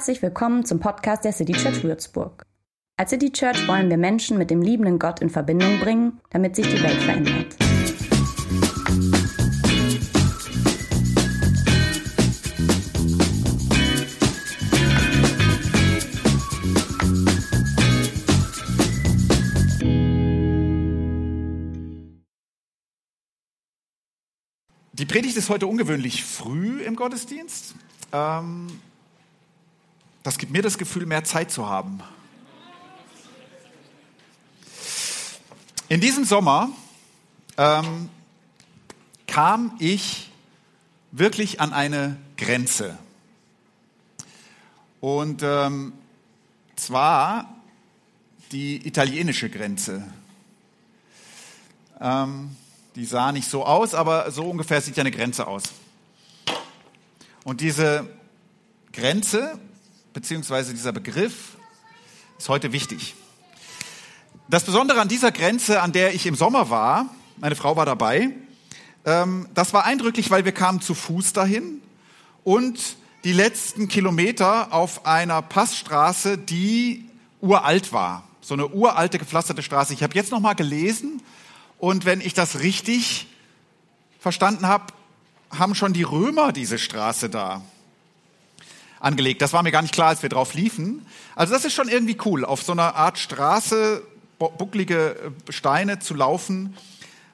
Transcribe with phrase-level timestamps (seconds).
[0.00, 2.46] Herzlich willkommen zum Podcast der City Church Würzburg.
[2.96, 6.66] Als City Church wollen wir Menschen mit dem liebenden Gott in Verbindung bringen, damit sich
[6.66, 7.54] die Welt verändert.
[24.94, 27.74] Die Predigt ist heute ungewöhnlich früh im Gottesdienst.
[28.14, 28.68] Ähm,
[30.22, 32.00] das gibt mir das Gefühl, mehr Zeit zu haben.
[35.88, 36.70] In diesem Sommer
[37.56, 38.08] ähm,
[39.26, 40.30] kam ich
[41.10, 42.98] wirklich an eine Grenze.
[45.00, 45.92] Und ähm,
[46.76, 47.56] zwar
[48.52, 50.04] die italienische Grenze.
[52.00, 52.56] Ähm,
[52.94, 55.64] die sah nicht so aus, aber so ungefähr sieht ja eine Grenze aus.
[57.44, 58.08] Und diese
[58.92, 59.58] Grenze,
[60.12, 61.56] beziehungsweise dieser Begriff,
[62.38, 63.14] ist heute wichtig.
[64.48, 68.30] Das Besondere an dieser Grenze, an der ich im Sommer war, meine Frau war dabei,
[69.04, 71.80] ähm, das war eindrücklich, weil wir kamen zu Fuß dahin
[72.44, 77.08] und die letzten Kilometer auf einer Passstraße, die
[77.40, 78.24] uralt war.
[78.40, 79.92] So eine uralte gepflasterte Straße.
[79.92, 81.22] Ich habe jetzt noch mal gelesen,
[81.80, 83.26] und wenn ich das richtig
[84.18, 84.92] verstanden habe,
[85.50, 87.62] haben schon die Römer diese Straße da
[89.00, 89.42] angelegt.
[89.42, 91.04] Das war mir gar nicht klar, als wir drauf liefen.
[91.34, 94.02] Also das ist schon irgendwie cool, auf so einer Art Straße,
[94.38, 95.16] bucklige
[95.48, 96.76] äh, Steine zu laufen.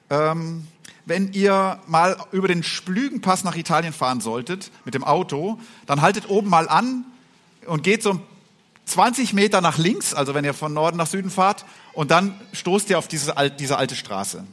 [0.09, 0.67] Ähm,
[1.05, 6.29] wenn ihr mal über den Splügenpass nach Italien fahren solltet mit dem Auto, dann haltet
[6.29, 7.05] oben mal an
[7.65, 8.19] und geht so
[8.85, 12.89] 20 Meter nach links, also wenn ihr von Norden nach Süden fahrt, und dann stoßt
[12.89, 14.43] ihr auf diese, diese alte Straße.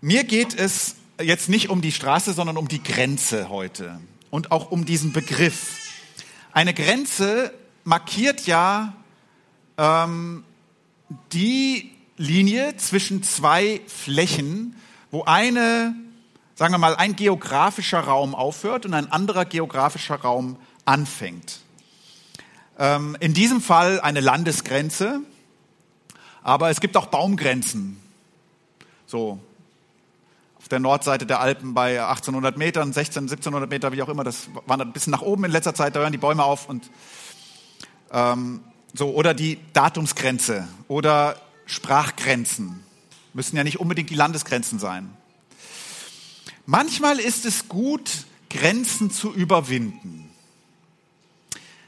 [0.00, 3.98] Mir geht es jetzt nicht um die Straße, sondern um die Grenze heute
[4.30, 5.90] und auch um diesen Begriff.
[6.52, 7.52] Eine Grenze
[7.84, 8.94] markiert ja
[9.76, 10.44] ähm,
[11.32, 14.76] die Linie zwischen zwei Flächen,
[15.10, 15.94] wo eine,
[16.54, 21.60] sagen wir mal, ein geografischer Raum aufhört und ein anderer geografischer Raum anfängt.
[22.78, 25.20] Ähm, in diesem Fall eine Landesgrenze,
[26.42, 28.00] aber es gibt auch Baumgrenzen.
[29.06, 29.38] So
[30.68, 34.22] auf der Nordseite der Alpen bei 1800 Metern, 16, 1700 Meter, wie auch immer.
[34.22, 35.96] Das war ein bisschen nach oben in letzter Zeit.
[35.96, 36.90] Da hören die Bäume auf und
[38.12, 38.60] ähm,
[38.92, 42.84] so oder die Datumsgrenze oder Sprachgrenzen
[43.32, 45.08] müssen ja nicht unbedingt die Landesgrenzen sein.
[46.66, 50.28] Manchmal ist es gut, Grenzen zu überwinden.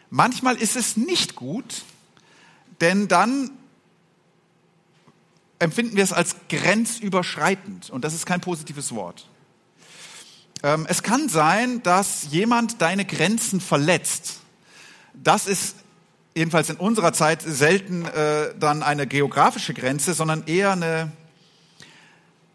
[0.09, 1.83] Manchmal ist es nicht gut,
[2.81, 3.51] denn dann
[5.61, 9.29] empfinden wir es als grenzüberschreitend und das ist kein positives Wort.
[10.65, 14.41] Ähm, es kann sein, dass jemand deine Grenzen verletzt.
[15.15, 15.77] Das ist
[16.35, 21.13] jedenfalls in unserer Zeit selten äh, dann eine geografische Grenze, sondern eher eine,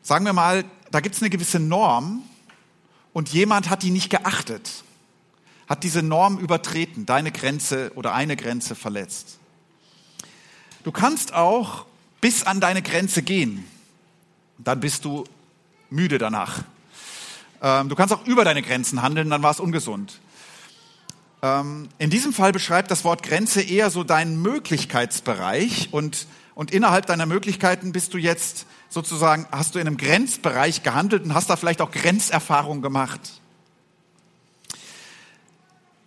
[0.02, 2.24] sagen wir mal, da gibt es eine gewisse Norm
[3.14, 4.84] und jemand hat die nicht geachtet
[5.68, 9.40] hat diese Norm übertreten, deine Grenze oder eine Grenze verletzt.
[10.84, 11.86] Du kannst auch
[12.26, 13.64] bis an deine Grenze gehen.
[14.58, 15.26] Dann bist du
[15.92, 16.64] müde danach.
[17.62, 20.20] Ähm, du kannst auch über deine Grenzen handeln, dann war es ungesund.
[21.44, 26.26] Ähm, in diesem Fall beschreibt das Wort Grenze eher so deinen Möglichkeitsbereich und,
[26.56, 31.36] und innerhalb deiner Möglichkeiten bist du jetzt sozusagen, hast du in einem Grenzbereich gehandelt und
[31.36, 33.40] hast da vielleicht auch Grenzerfahrung gemacht.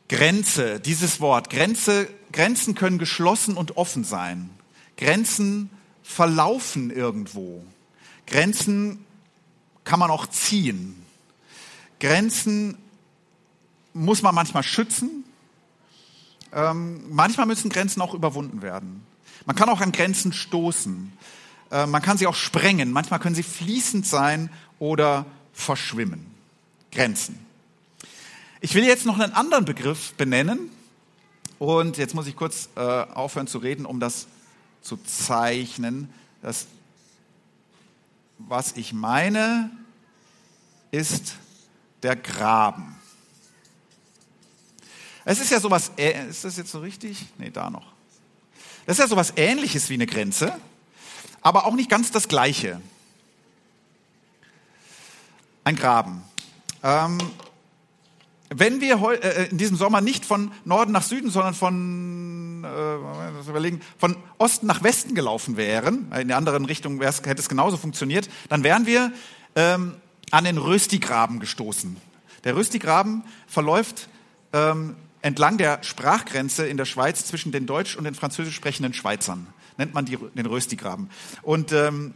[0.09, 1.49] Grenze, dieses Wort.
[1.49, 4.51] Grenze, Grenzen können geschlossen und offen sein.
[4.97, 5.71] Grenzen
[6.09, 7.63] verlaufen irgendwo.
[8.27, 9.05] Grenzen
[9.85, 10.97] kann man auch ziehen.
[12.01, 12.79] Grenzen
[13.93, 15.25] muss man manchmal schützen.
[16.53, 19.05] Ähm, manchmal müssen Grenzen auch überwunden werden.
[19.45, 21.13] Man kann auch an Grenzen stoßen.
[21.71, 22.91] Äh, man kann sie auch sprengen.
[22.91, 26.27] Manchmal können sie fließend sein oder verschwimmen.
[26.91, 27.39] Grenzen.
[28.63, 30.71] Ich will jetzt noch einen anderen Begriff benennen.
[31.59, 34.27] Und jetzt muss ich kurz äh, aufhören zu reden, um das
[34.83, 36.13] zu zeichnen.
[36.43, 36.67] Das,
[38.39, 39.71] was ich meine,
[40.91, 41.35] ist
[42.03, 42.97] der Graben.
[45.25, 47.27] Es ist ja sowas, ist das jetzt so richtig?
[47.37, 47.93] Nee, da noch.
[48.87, 50.59] Das ist ja sowas ähnliches wie eine Grenze,
[51.43, 52.81] aber auch nicht ganz das Gleiche.
[55.65, 56.23] Ein Graben.
[56.83, 57.19] Ähm,
[58.51, 63.81] wenn wir äh, in diesem Sommer nicht von Norden nach Süden, sondern von, äh, überlegen,
[63.99, 68.65] von Osten nach Westen gelaufen wären, in der anderen Richtung hätte es genauso funktioniert, dann
[68.65, 69.13] wären wir
[69.55, 69.95] ähm,
[70.31, 71.97] an den Röstigraben gestoßen.
[72.45, 74.09] Der Röstigraben verläuft
[74.53, 79.47] ähm, entlang der Sprachgrenze in der Schweiz zwischen den deutsch- und den französisch sprechenden Schweizern.
[79.77, 81.11] Nennt man die, den Röstigraben.
[81.43, 82.15] Und ähm,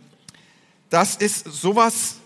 [0.89, 2.17] das ist sowas,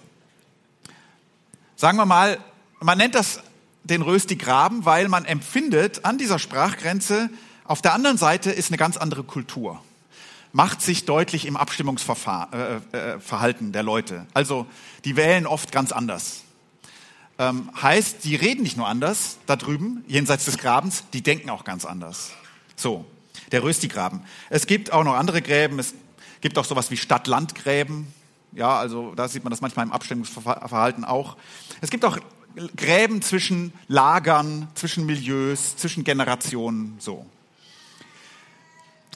[1.77, 2.39] sagen wir mal,
[2.81, 3.41] man nennt das
[3.87, 7.31] den Röstigraben, weil man empfindet an dieser Sprachgrenze,
[7.65, 9.83] auf der anderen Seite ist eine ganz andere Kultur.
[10.53, 14.27] Macht sich deutlich im Abstimmungsverhalten äh, äh, der Leute.
[14.35, 14.67] Also
[15.05, 16.43] die wählen oft ganz anders.
[17.39, 21.65] Ähm, heißt, die reden nicht nur anders da drüben, jenseits des Grabens, die denken auch
[21.65, 22.31] ganz anders.
[22.77, 23.05] So,
[23.53, 24.21] der Röstigraben.
[24.49, 25.79] Es gibt auch noch andere Gräben.
[25.79, 25.95] Es
[26.41, 28.13] gibt auch sowas wie Stadt-Land-Gräben.
[28.53, 31.37] Ja, also da sieht man das manchmal im Abstimmungsverhalten auch.
[31.83, 32.19] Es gibt auch
[32.77, 37.27] Gräben zwischen Lagern, zwischen Milieus, zwischen Generationen, so.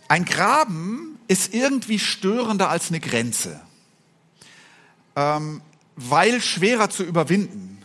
[0.09, 3.61] Ein Graben ist irgendwie störender als eine Grenze,
[5.17, 5.63] ähm,
[5.97, 7.83] weil schwerer zu überwinden.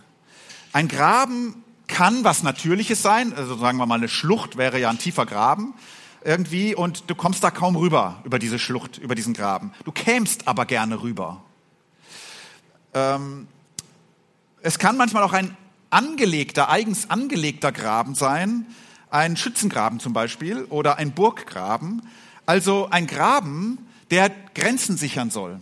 [0.74, 4.98] Ein Graben kann was Natürliches sein, also sagen wir mal eine Schlucht wäre ja ein
[4.98, 5.74] tiefer Graben
[6.24, 9.72] irgendwie und du kommst da kaum rüber über diese Schlucht, über diesen Graben.
[9.84, 11.44] Du kämst aber gerne rüber.
[12.94, 13.48] Ähm,
[14.65, 15.56] es kann manchmal auch ein
[15.91, 18.65] angelegter, eigens angelegter Graben sein,
[19.12, 22.01] ein Schützengraben zum Beispiel oder ein Burggraben,
[22.47, 23.77] also ein Graben,
[24.09, 25.62] der Grenzen sichern soll.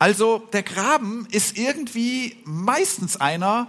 [0.00, 3.68] Also der Graben ist irgendwie meistens einer,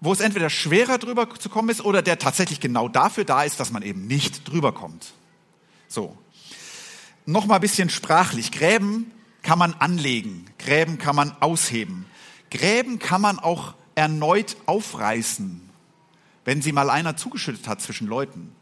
[0.00, 3.58] wo es entweder schwerer drüber zu kommen ist oder der tatsächlich genau dafür da ist,
[3.58, 5.12] dass man eben nicht drüber kommt.
[5.88, 6.16] So.
[7.26, 8.52] Nochmal ein bisschen sprachlich.
[8.52, 9.10] Gräben
[9.42, 10.46] kann man anlegen.
[10.60, 12.06] Gräben kann man ausheben.
[12.54, 15.60] Gräben kann man auch erneut aufreißen,
[16.44, 18.54] wenn sie mal einer zugeschüttet hat zwischen Leuten.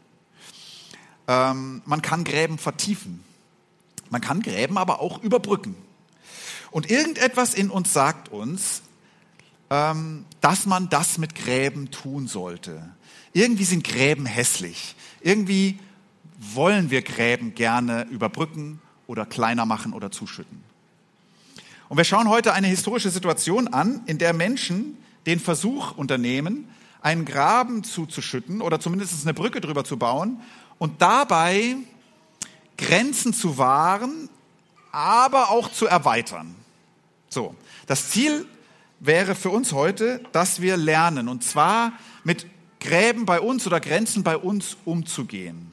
[1.27, 3.23] Ähm, man kann Gräben vertiefen.
[4.09, 5.75] Man kann Gräben aber auch überbrücken.
[6.71, 8.81] Und irgendetwas in uns sagt uns,
[9.69, 12.89] ähm, dass man das mit Gräben tun sollte.
[13.31, 14.95] Irgendwie sind Gräben hässlich.
[15.21, 15.79] Irgendwie
[16.39, 20.72] wollen wir Gräben gerne überbrücken oder kleiner machen oder zuschütten.
[21.93, 24.97] Und wir schauen heute eine historische Situation an, in der Menschen
[25.27, 26.67] den Versuch unternehmen,
[27.03, 30.41] einen Graben zuzuschütten oder zumindest eine Brücke drüber zu bauen
[30.79, 31.75] und dabei
[32.79, 34.27] Grenzen zu wahren,
[34.91, 36.55] aber auch zu erweitern.
[37.29, 37.53] So,
[37.85, 38.47] das Ziel
[38.99, 41.93] wäre für uns heute, dass wir lernen, und zwar
[42.23, 42.47] mit
[42.79, 45.71] Gräben bei uns oder Grenzen bei uns umzugehen,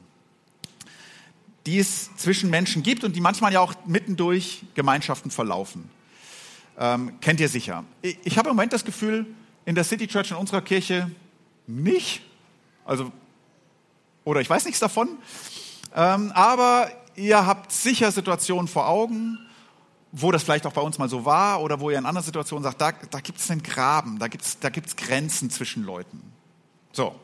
[1.65, 5.89] die es zwischen Menschen gibt und die manchmal ja auch mittendurch Gemeinschaften verlaufen.
[6.77, 7.83] Ähm, kennt ihr sicher.
[8.01, 9.25] Ich habe im Moment das Gefühl,
[9.65, 11.11] in der City Church in unserer Kirche
[11.67, 12.21] nicht.
[12.85, 13.11] Also,
[14.23, 15.09] oder ich weiß nichts davon.
[15.95, 19.37] Ähm, aber ihr habt sicher Situationen vor Augen,
[20.11, 22.63] wo das vielleicht auch bei uns mal so war oder wo ihr in anderen Situationen
[22.63, 26.21] sagt, da, da gibt es einen Graben, da gibt es da gibt's Grenzen zwischen Leuten.
[26.91, 27.15] So.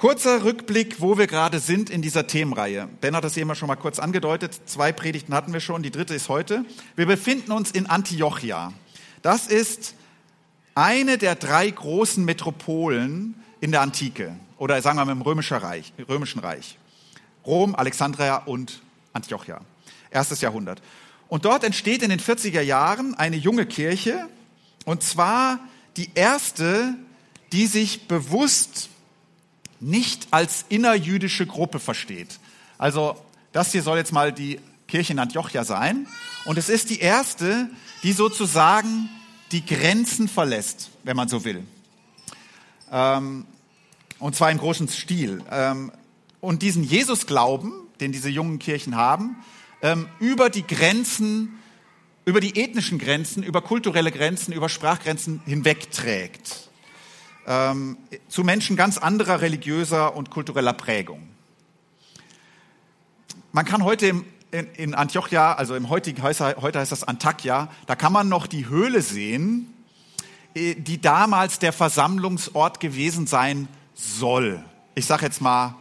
[0.00, 2.88] Kurzer Rückblick, wo wir gerade sind in dieser Themenreihe.
[3.02, 4.58] Ben hat das eben schon mal kurz angedeutet.
[4.64, 6.64] Zwei Predigten hatten wir schon, die dritte ist heute.
[6.96, 8.72] Wir befinden uns in Antiochia.
[9.20, 9.94] Das ist
[10.74, 15.92] eine der drei großen Metropolen in der Antike oder sagen wir mal im Römischen Reich.
[16.08, 16.78] Römischen Reich.
[17.44, 18.80] Rom, Alexandria und
[19.12, 19.60] Antiochia.
[20.10, 20.80] Erstes Jahrhundert.
[21.28, 24.30] Und dort entsteht in den 40er Jahren eine junge Kirche
[24.86, 25.60] und zwar
[25.98, 26.94] die erste,
[27.52, 28.88] die sich bewusst
[29.80, 32.38] nicht als innerjüdische Gruppe versteht.
[32.78, 33.16] Also
[33.52, 36.06] das hier soll jetzt mal die Kirche in Antiochia sein.
[36.44, 37.70] Und es ist die erste,
[38.02, 39.08] die sozusagen
[39.52, 41.64] die Grenzen verlässt, wenn man so will.
[42.92, 43.46] Ähm,
[44.18, 45.42] und zwar im großen Stil.
[45.50, 45.92] Ähm,
[46.40, 49.36] und diesen Jesus-Glauben, den diese jungen Kirchen haben,
[49.82, 51.58] ähm, über die Grenzen,
[52.24, 56.69] über die ethnischen Grenzen, über kulturelle Grenzen, über Sprachgrenzen hinwegträgt
[57.46, 57.96] ähm,
[58.28, 61.28] zu Menschen ganz anderer religiöser und kultureller Prägung.
[63.52, 68.12] Man kann heute im, in, Antiochia, also im heutigen, heute heißt das Antakya, da kann
[68.12, 69.72] man noch die Höhle sehen,
[70.54, 74.62] äh, die damals der Versammlungsort gewesen sein soll.
[74.94, 75.74] Ich sage jetzt mal,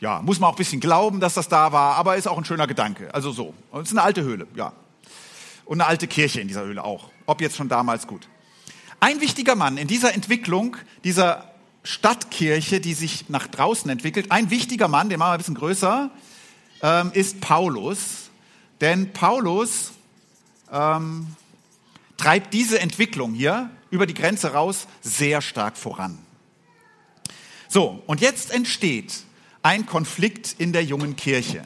[0.00, 2.44] ja, muss man auch ein bisschen glauben, dass das da war, aber ist auch ein
[2.44, 3.12] schöner Gedanke.
[3.14, 3.54] Also so.
[3.72, 4.72] Es ist eine alte Höhle, ja.
[5.64, 7.10] Und eine alte Kirche in dieser Höhle auch.
[7.24, 8.28] Ob jetzt schon damals gut.
[9.00, 14.88] Ein wichtiger Mann in dieser Entwicklung, dieser Stadtkirche, die sich nach draußen entwickelt, ein wichtiger
[14.88, 16.10] Mann, den machen wir ein bisschen größer,
[16.82, 18.30] ähm, ist Paulus.
[18.80, 19.92] Denn Paulus
[20.72, 21.28] ähm,
[22.16, 26.18] treibt diese Entwicklung hier über die Grenze raus sehr stark voran.
[27.68, 29.12] So, und jetzt entsteht
[29.62, 31.62] ein Konflikt in der jungen Kirche.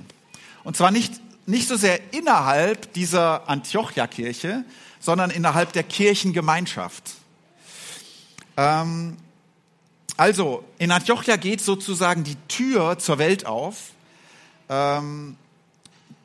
[0.65, 4.65] Und zwar nicht, nicht so sehr innerhalb dieser Antiochia-Kirche,
[5.01, 7.20] sondern innerhalb der Kirchengemeinschaft.
[8.61, 9.17] Ähm,
[10.19, 13.93] also in Antiochia geht sozusagen die Tür zur Welt auf.
[14.69, 15.37] Ähm,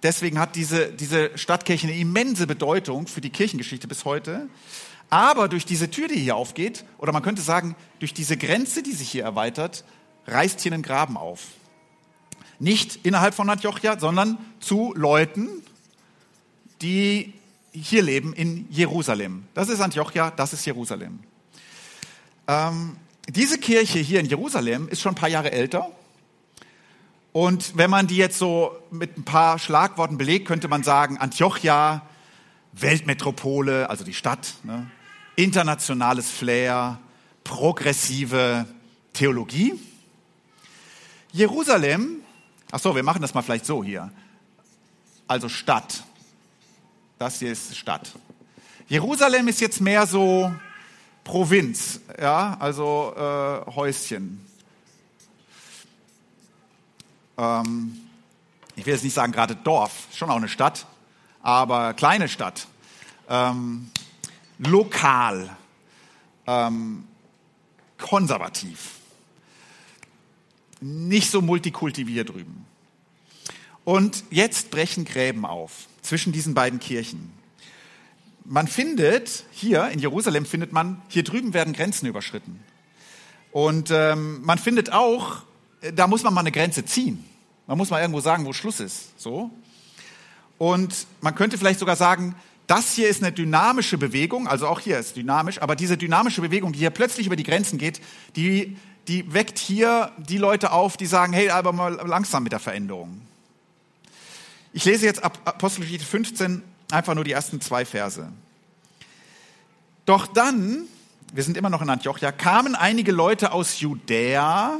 [0.03, 4.49] deswegen hat diese, diese Stadtkirche eine immense Bedeutung für die Kirchengeschichte bis heute.
[5.09, 8.91] Aber durch diese Tür, die hier aufgeht, oder man könnte sagen, durch diese Grenze, die
[8.91, 9.85] sich hier erweitert,
[10.27, 11.39] reißt hier einen Graben auf.
[12.59, 15.47] Nicht innerhalb von Antiochia, sondern zu Leuten,
[16.81, 17.33] die
[17.71, 19.45] hier leben in Jerusalem.
[19.53, 21.19] Das ist Antiochia, das ist Jerusalem.
[22.47, 22.97] Ähm,
[23.27, 25.89] diese Kirche hier in Jerusalem ist schon ein paar Jahre älter.
[27.31, 32.01] Und wenn man die jetzt so mit ein paar Schlagworten belegt, könnte man sagen, Antiochia,
[32.71, 34.89] Weltmetropole, also die Stadt, ne?
[35.35, 36.99] internationales Flair,
[37.43, 38.65] progressive
[39.11, 39.73] Theologie.
[41.31, 42.21] Jerusalem,
[42.71, 44.11] ach so, wir machen das mal vielleicht so hier.
[45.27, 46.03] Also Stadt.
[47.17, 48.11] Das hier ist Stadt.
[48.87, 50.53] Jerusalem ist jetzt mehr so
[51.25, 54.45] Provinz, ja, also äh, Häuschen.
[57.35, 57.99] Ähm,
[58.75, 60.85] ich will jetzt nicht sagen gerade Dorf, schon auch eine Stadt,
[61.41, 62.67] aber kleine Stadt.
[63.27, 63.89] Ähm,
[64.59, 65.49] lokal,
[66.45, 67.07] ähm,
[67.97, 68.91] konservativ,
[70.79, 72.67] nicht so multikulti wie hier drüben.
[73.83, 77.33] Und jetzt brechen Gräben auf zwischen diesen beiden Kirchen.
[78.45, 82.59] Man findet hier in Jerusalem findet man hier drüben werden Grenzen überschritten.
[83.51, 85.37] Und ähm, man findet auch,
[85.93, 87.25] da muss man mal eine Grenze ziehen.
[87.65, 89.19] Man muss mal irgendwo sagen, wo Schluss ist.
[89.19, 89.49] So.
[90.59, 92.35] Und man könnte vielleicht sogar sagen,
[92.67, 96.73] das hier ist eine dynamische Bewegung, also auch hier ist dynamisch, aber diese dynamische Bewegung,
[96.73, 98.01] die hier plötzlich über die Grenzen geht,
[98.35, 102.59] die, die weckt hier die Leute auf, die sagen, hey, aber mal langsam mit der
[102.59, 103.21] Veränderung.
[104.73, 108.31] Ich lese jetzt Apostelgeschichte 15 einfach nur die ersten zwei Verse.
[110.05, 110.83] Doch dann,
[111.33, 114.79] wir sind immer noch in Antiochia, kamen einige Leute aus Judäa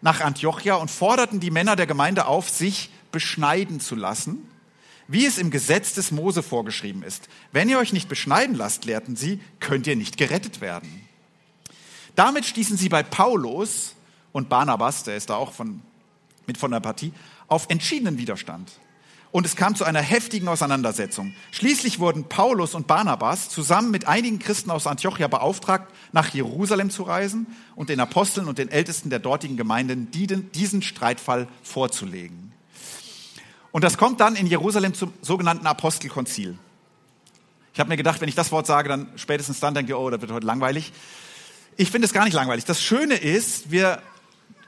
[0.00, 4.48] nach Antiochia und forderten die Männer der Gemeinde auf, sich beschneiden zu lassen
[5.08, 7.28] wie es im Gesetz des Mose vorgeschrieben ist.
[7.50, 11.02] Wenn ihr euch nicht beschneiden lasst, lehrten sie, könnt ihr nicht gerettet werden.
[12.14, 13.94] Damit stießen sie bei Paulus
[14.32, 15.80] und Barnabas, der ist da auch von,
[16.46, 17.12] mit von der Partie,
[17.48, 18.70] auf entschiedenen Widerstand.
[19.30, 21.34] Und es kam zu einer heftigen Auseinandersetzung.
[21.50, 27.02] Schließlich wurden Paulus und Barnabas zusammen mit einigen Christen aus Antiochia beauftragt, nach Jerusalem zu
[27.02, 32.52] reisen und den Aposteln und den Ältesten der dortigen Gemeinden diesen Streitfall vorzulegen.
[33.70, 36.58] Und das kommt dann in Jerusalem zum sogenannten Apostelkonzil.
[37.74, 40.08] Ich habe mir gedacht, wenn ich das Wort sage, dann spätestens dann denke ich, oh,
[40.08, 40.92] das wird heute langweilig.
[41.76, 42.64] Ich finde es gar nicht langweilig.
[42.64, 44.02] Das Schöne ist, wir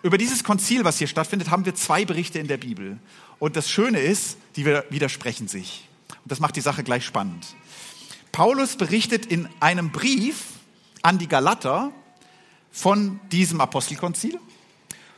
[0.03, 2.99] über dieses Konzil, was hier stattfindet, haben wir zwei Berichte in der Bibel.
[3.39, 5.89] Und das Schöne ist, die widersprechen sich.
[6.09, 7.55] Und das macht die Sache gleich spannend.
[8.33, 10.45] Paulus berichtet in einem Brief
[11.03, 11.93] an die Galater
[12.71, 14.39] von diesem Apostelkonzil.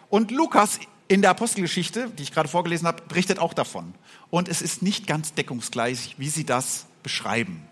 [0.09, 3.95] Und Lukas in der Apostelgeschichte, die ich gerade vorgelesen habe, berichtet auch davon.
[4.31, 7.62] Und es ist nicht ganz deckungsgleich, wie sie das beschreiben.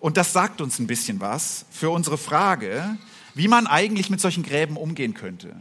[0.00, 2.96] Und das sagt uns ein bisschen was für unsere Frage,
[3.34, 5.56] wie man eigentlich mit solchen Gräben umgehen könnte.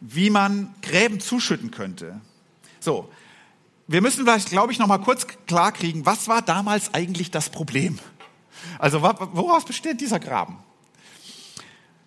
[0.00, 2.20] Wie man Gräben zuschütten könnte.
[2.80, 3.10] So,
[3.86, 7.98] wir müssen vielleicht, glaube ich, noch mal kurz klarkriegen, was war damals eigentlich das Problem?
[8.78, 10.58] Also woraus besteht dieser Graben?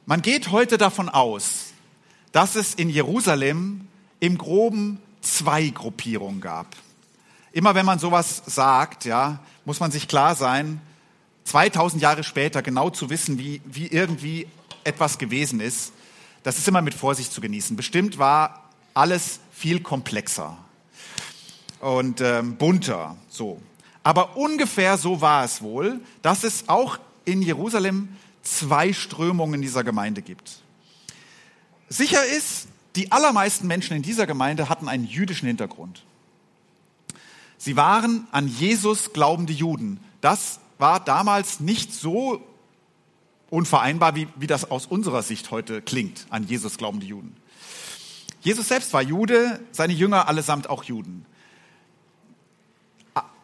[0.05, 1.73] Man geht heute davon aus,
[2.31, 3.87] dass es in Jerusalem
[4.19, 6.67] im Groben zwei Gruppierungen gab.
[7.51, 10.81] Immer wenn man sowas sagt, ja, muss man sich klar sein,
[11.45, 14.47] 2000 Jahre später genau zu wissen, wie, wie irgendwie
[14.83, 15.92] etwas gewesen ist,
[16.43, 17.75] das ist immer mit Vorsicht zu genießen.
[17.75, 20.57] Bestimmt war alles viel komplexer
[21.79, 23.61] und ähm, bunter, so.
[24.03, 28.09] Aber ungefähr so war es wohl, dass es auch in Jerusalem
[28.41, 30.61] zwei Strömungen dieser Gemeinde gibt.
[31.89, 36.03] Sicher ist, die allermeisten Menschen in dieser Gemeinde hatten einen jüdischen Hintergrund.
[37.57, 39.99] Sie waren an Jesus glaubende Juden.
[40.19, 42.41] Das war damals nicht so
[43.53, 47.35] unvereinbar, wie, wie das aus unserer Sicht heute klingt, an Jesus glaubende Juden.
[48.41, 51.25] Jesus selbst war Jude, seine Jünger allesamt auch Juden.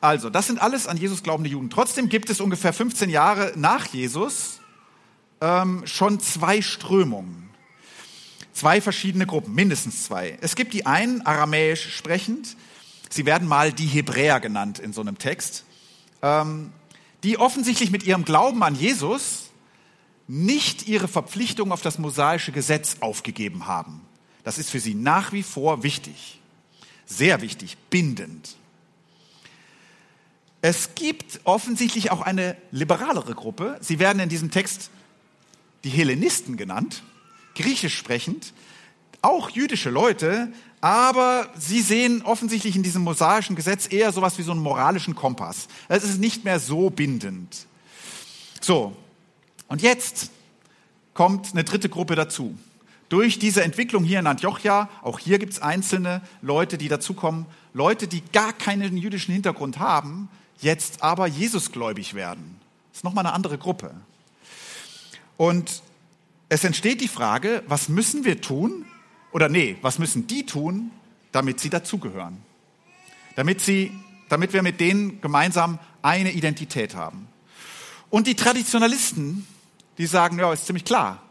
[0.02, 1.70] Also, das sind alles an Jesus glaubende Juden.
[1.70, 4.60] Trotzdem gibt es ungefähr 15 Jahre nach Jesus
[5.42, 7.50] ähm, schon zwei Strömungen
[8.60, 10.38] zwei verschiedene Gruppen, mindestens zwei.
[10.42, 12.58] Es gibt die einen, aramäisch sprechend,
[13.10, 15.64] sie werden mal die Hebräer genannt in so einem Text,
[16.22, 16.72] ähm,
[17.24, 19.49] die offensichtlich mit ihrem Glauben an Jesus
[20.30, 24.02] nicht ihre Verpflichtung auf das mosaische Gesetz aufgegeben haben.
[24.44, 26.40] Das ist für sie nach wie vor wichtig,
[27.08, 28.56] sehr wichtig, bindend.
[30.62, 33.80] Es gibt offensichtlich auch eine liberalere Gruppe.
[33.82, 34.92] Sie werden in diesem Text
[35.84, 37.02] die Hellenisten genannt,
[37.56, 38.54] griechisch sprechend,
[39.24, 44.52] auch jüdische Leute, aber sie sehen offensichtlich in diesem mosaischen Gesetz eher sowas wie so
[44.52, 45.68] einen moralischen Kompass.
[45.88, 47.66] Es ist nicht mehr so bindend.
[48.62, 48.96] So,
[49.70, 50.32] und jetzt
[51.14, 52.58] kommt eine dritte Gruppe dazu.
[53.08, 58.08] Durch diese Entwicklung hier in Antiochia, auch hier gibt es einzelne Leute, die dazukommen, Leute,
[58.08, 62.60] die gar keinen jüdischen Hintergrund haben, jetzt aber Jesusgläubig werden.
[62.92, 63.94] Das ist nochmal eine andere Gruppe.
[65.38, 65.82] Und
[66.50, 68.86] es entsteht die Frage, was müssen wir tun,
[69.32, 70.92] oder nee, was müssen die tun,
[71.32, 72.38] damit sie dazugehören?
[73.36, 73.92] Damit, sie,
[74.28, 77.28] damit wir mit denen gemeinsam eine Identität haben.
[78.10, 79.48] Und die Traditionalisten,
[80.00, 81.22] die sagen, ja, ist ziemlich klar,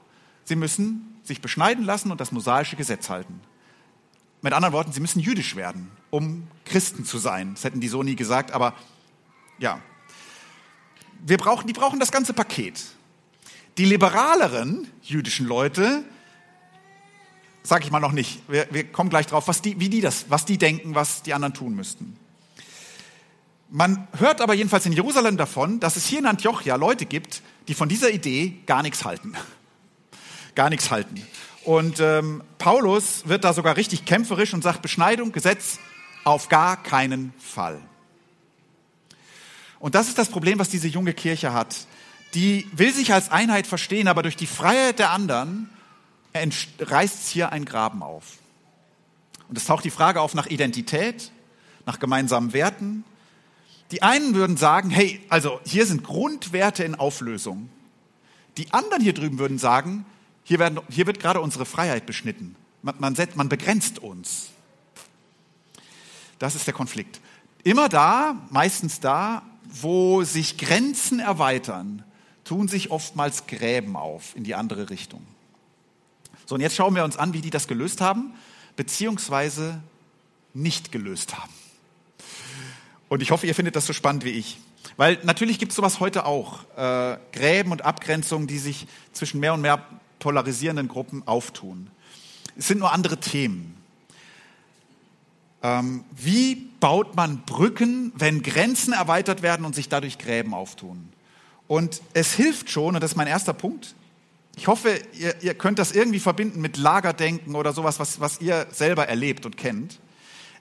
[0.44, 3.40] sie müssen sich beschneiden lassen und das mosaische Gesetz halten.
[4.42, 7.54] Mit anderen Worten, sie müssen jüdisch werden, um Christen zu sein.
[7.54, 8.75] Das hätten die so nie gesagt, aber
[9.58, 9.80] ja.
[11.26, 12.80] Wir brauchen, die brauchen das ganze Paket.
[13.78, 16.04] Die liberaleren jüdischen Leute,
[17.62, 20.26] sage ich mal noch nicht, wir, wir kommen gleich drauf, was die, wie die das,
[20.28, 22.16] was die denken, was die anderen tun müssten.
[23.70, 27.75] Man hört aber jedenfalls in Jerusalem davon, dass es hier in Antiochia Leute gibt, die
[27.75, 29.34] von dieser Idee gar nichts halten.
[30.54, 31.25] Gar nichts halten.
[31.64, 35.78] Und ähm, Paulus wird da sogar richtig kämpferisch und sagt, Beschneidung, Gesetz,
[36.25, 37.80] auf gar keinen Fall.
[39.78, 41.76] Und das ist das Problem, was diese junge Kirche hat
[42.34, 45.70] die will sich als Einheit verstehen, aber durch die Freiheit der anderen
[46.78, 48.38] reißt hier ein Graben auf.
[49.48, 51.32] Und es taucht die Frage auf nach Identität,
[51.87, 53.04] nach gemeinsamen Werten.
[53.90, 57.71] Die einen würden sagen, hey, also hier sind Grundwerte in Auflösung.
[58.57, 60.04] Die anderen hier drüben würden sagen,
[60.45, 62.57] hier, werden, hier wird gerade unsere Freiheit beschnitten.
[62.83, 64.49] Man, man, setzt, man begrenzt uns.
[66.38, 67.21] Das ist der Konflikt.
[67.64, 72.04] Immer da, meistens da, wo sich Grenzen erweitern,
[72.45, 75.26] tun sich oftmals Gräben auf in die andere Richtung.
[76.47, 78.33] So, und jetzt schauen wir uns an, wie die das gelöst haben,
[78.77, 79.83] beziehungsweise
[80.55, 81.53] nicht gelöst haben.
[83.09, 84.59] Und ich hoffe, ihr findet das so spannend wie ich.
[84.97, 86.64] Weil natürlich gibt es sowas heute auch.
[86.77, 89.83] Äh, Gräben und Abgrenzungen, die sich zwischen mehr und mehr
[90.18, 91.90] polarisierenden Gruppen auftun.
[92.57, 93.77] Es sind nur andere Themen.
[95.62, 101.09] Ähm, wie baut man Brücken, wenn Grenzen erweitert werden und sich dadurch Gräben auftun?
[101.66, 103.94] Und es hilft schon, und das ist mein erster Punkt,
[104.57, 108.66] ich hoffe, ihr, ihr könnt das irgendwie verbinden mit Lagerdenken oder sowas, was, was ihr
[108.73, 110.01] selber erlebt und kennt.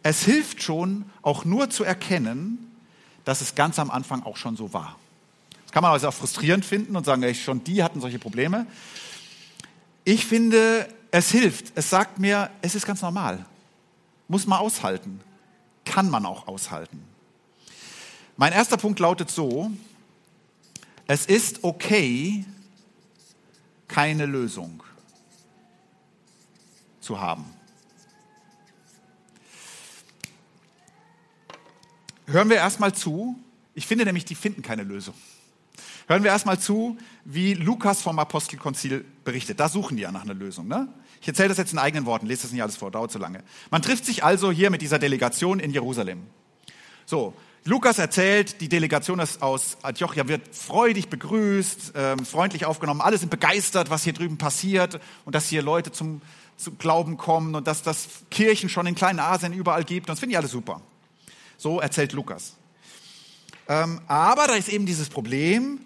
[0.09, 2.71] Es hilft schon, auch nur zu erkennen,
[3.25, 4.95] dass es ganz am Anfang auch schon so war.
[5.63, 8.67] Das kann man also auch frustrierend finden und sagen, ey, schon die hatten solche Probleme.
[10.05, 11.73] Ich finde, es hilft.
[11.75, 13.45] Es sagt mir, es ist ganz normal.
[14.29, 15.19] Muss man aushalten.
[15.83, 17.03] Kann man auch aushalten.
[18.37, 19.71] Mein erster Punkt lautet so,
[21.05, 22.45] es ist okay,
[23.89, 24.81] keine Lösung
[27.01, 27.56] zu haben.
[32.27, 33.35] Hören wir erstmal zu.
[33.73, 35.13] Ich finde nämlich, die finden keine Lösung.
[36.07, 39.59] Hören wir erstmal zu, wie Lukas vom Apostelkonzil berichtet.
[39.59, 40.67] Da suchen die ja nach einer Lösung.
[40.67, 40.87] Ne?
[41.21, 43.43] Ich erzähle das jetzt in eigenen Worten, lese das nicht alles vor, dauert zu lange.
[43.71, 46.23] Man trifft sich also hier mit dieser Delegation in Jerusalem.
[47.05, 53.01] So, Lukas erzählt, die Delegation aus Antiochia wird freudig begrüßt, ähm, freundlich aufgenommen.
[53.01, 56.21] Alle sind begeistert, was hier drüben passiert und dass hier Leute zum,
[56.55, 60.07] zum Glauben kommen und dass das Kirchen schon in kleinen Asien überall gibt.
[60.07, 60.81] Und das finde ich alles super.
[61.57, 62.53] So erzählt Lukas.
[63.67, 65.81] Ähm, aber da ist eben dieses Problem,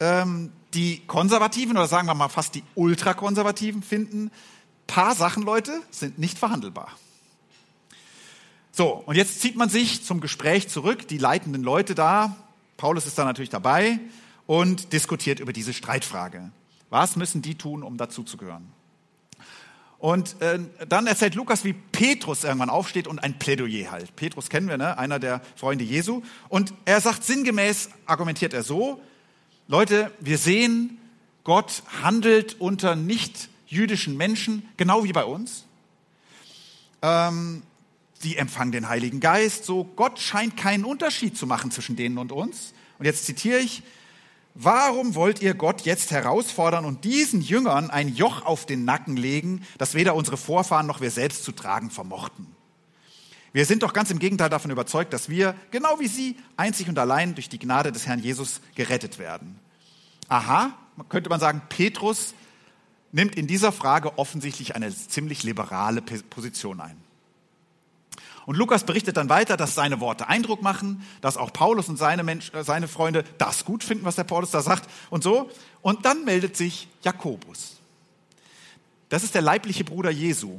[0.00, 4.30] ähm, die Konservativen oder sagen wir mal fast die Ultrakonservativen finden,
[4.86, 6.92] paar Sachen, Leute, sind nicht verhandelbar.
[8.72, 12.36] So, und jetzt zieht man sich zum Gespräch zurück, die leitenden Leute da,
[12.76, 14.00] Paulus ist da natürlich dabei
[14.46, 16.50] und diskutiert über diese Streitfrage.
[16.90, 18.72] Was müssen die tun, um dazuzugehören?
[20.02, 24.16] Und äh, dann erzählt Lukas, wie Petrus irgendwann aufsteht und ein Plädoyer halt.
[24.16, 24.98] Petrus kennen wir, ne?
[24.98, 26.22] einer der Freunde Jesu.
[26.48, 29.00] Und er sagt sinngemäß, argumentiert er so,
[29.68, 30.98] Leute, wir sehen,
[31.44, 35.66] Gott handelt unter nicht jüdischen Menschen, genau wie bei uns.
[37.00, 37.62] Ähm,
[38.24, 39.64] die empfangen den Heiligen Geist.
[39.64, 42.74] So, Gott scheint keinen Unterschied zu machen zwischen denen und uns.
[42.98, 43.84] Und jetzt zitiere ich,
[44.54, 49.66] warum wollt ihr Gott jetzt herausfordern und diesen Jüngern ein Joch auf den Nacken legen,
[49.78, 52.46] das weder unsere Vorfahren noch wir selbst zu tragen vermochten?
[53.52, 56.98] Wir sind doch ganz im Gegenteil davon überzeugt, dass wir, genau wie Sie, einzig und
[56.98, 59.58] allein durch die Gnade des Herrn Jesus gerettet werden.
[60.28, 60.72] Aha,
[61.10, 62.34] könnte man sagen, Petrus
[63.12, 66.96] nimmt in dieser Frage offensichtlich eine ziemlich liberale Position ein.
[68.46, 72.22] Und Lukas berichtet dann weiter, dass seine Worte Eindruck machen, dass auch Paulus und seine,
[72.24, 75.50] Mensch, äh, seine Freunde das gut finden, was der Paulus da sagt und so.
[75.80, 77.76] Und dann meldet sich Jakobus.
[79.08, 80.58] Das ist der leibliche Bruder Jesu.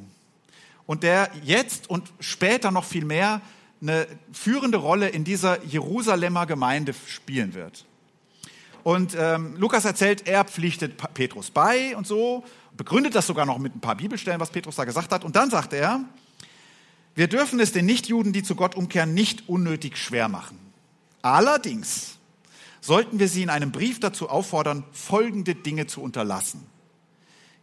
[0.86, 3.41] Und der jetzt und später noch viel mehr
[3.82, 7.86] eine führende Rolle in dieser Jerusalemer Gemeinde spielen wird.
[8.84, 12.43] Und ähm, Lukas erzählt, er pflichtet Petrus bei und so,
[12.76, 15.24] begründet das sogar noch mit ein paar Bibelstellen, was Petrus da gesagt hat.
[15.24, 16.02] Und dann sagt er,
[17.15, 20.58] wir dürfen es den Nichtjuden, die zu Gott umkehren, nicht unnötig schwer machen.
[21.21, 22.17] Allerdings
[22.82, 26.65] sollten wir sie in einem Brief dazu auffordern, folgende Dinge zu unterlassen.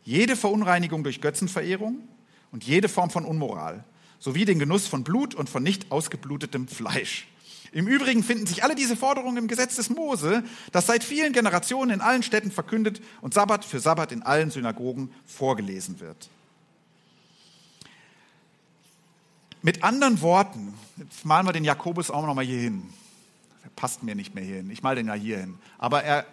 [0.03, 1.99] Jede Verunreinigung durch Götzenverehrung
[2.53, 3.85] und jede Form von Unmoral,
[4.19, 7.27] sowie den Genuss von Blut und von nicht ausgeblutetem Fleisch.
[7.73, 11.93] Im Übrigen finden sich alle diese Forderungen im Gesetz des Mose, das seit vielen Generationen
[11.93, 16.31] in allen Städten verkündet und Sabbat für Sabbat in allen Synagogen vorgelesen wird.
[19.63, 22.83] Mit anderen Worten, jetzt malen wir den Jakobus auch noch mal hier hin.
[23.63, 24.71] Der passt mir nicht mehr hier hin.
[24.71, 25.59] Ich male den ja hier hin.
[25.79, 26.27] Aber er,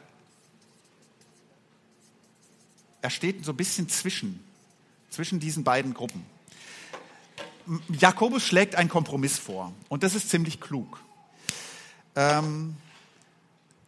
[3.01, 4.39] er steht so ein bisschen zwischen,
[5.09, 6.25] zwischen diesen beiden Gruppen.
[7.89, 11.01] Jakobus schlägt einen Kompromiss vor und das ist ziemlich klug.
[12.15, 12.77] Ähm,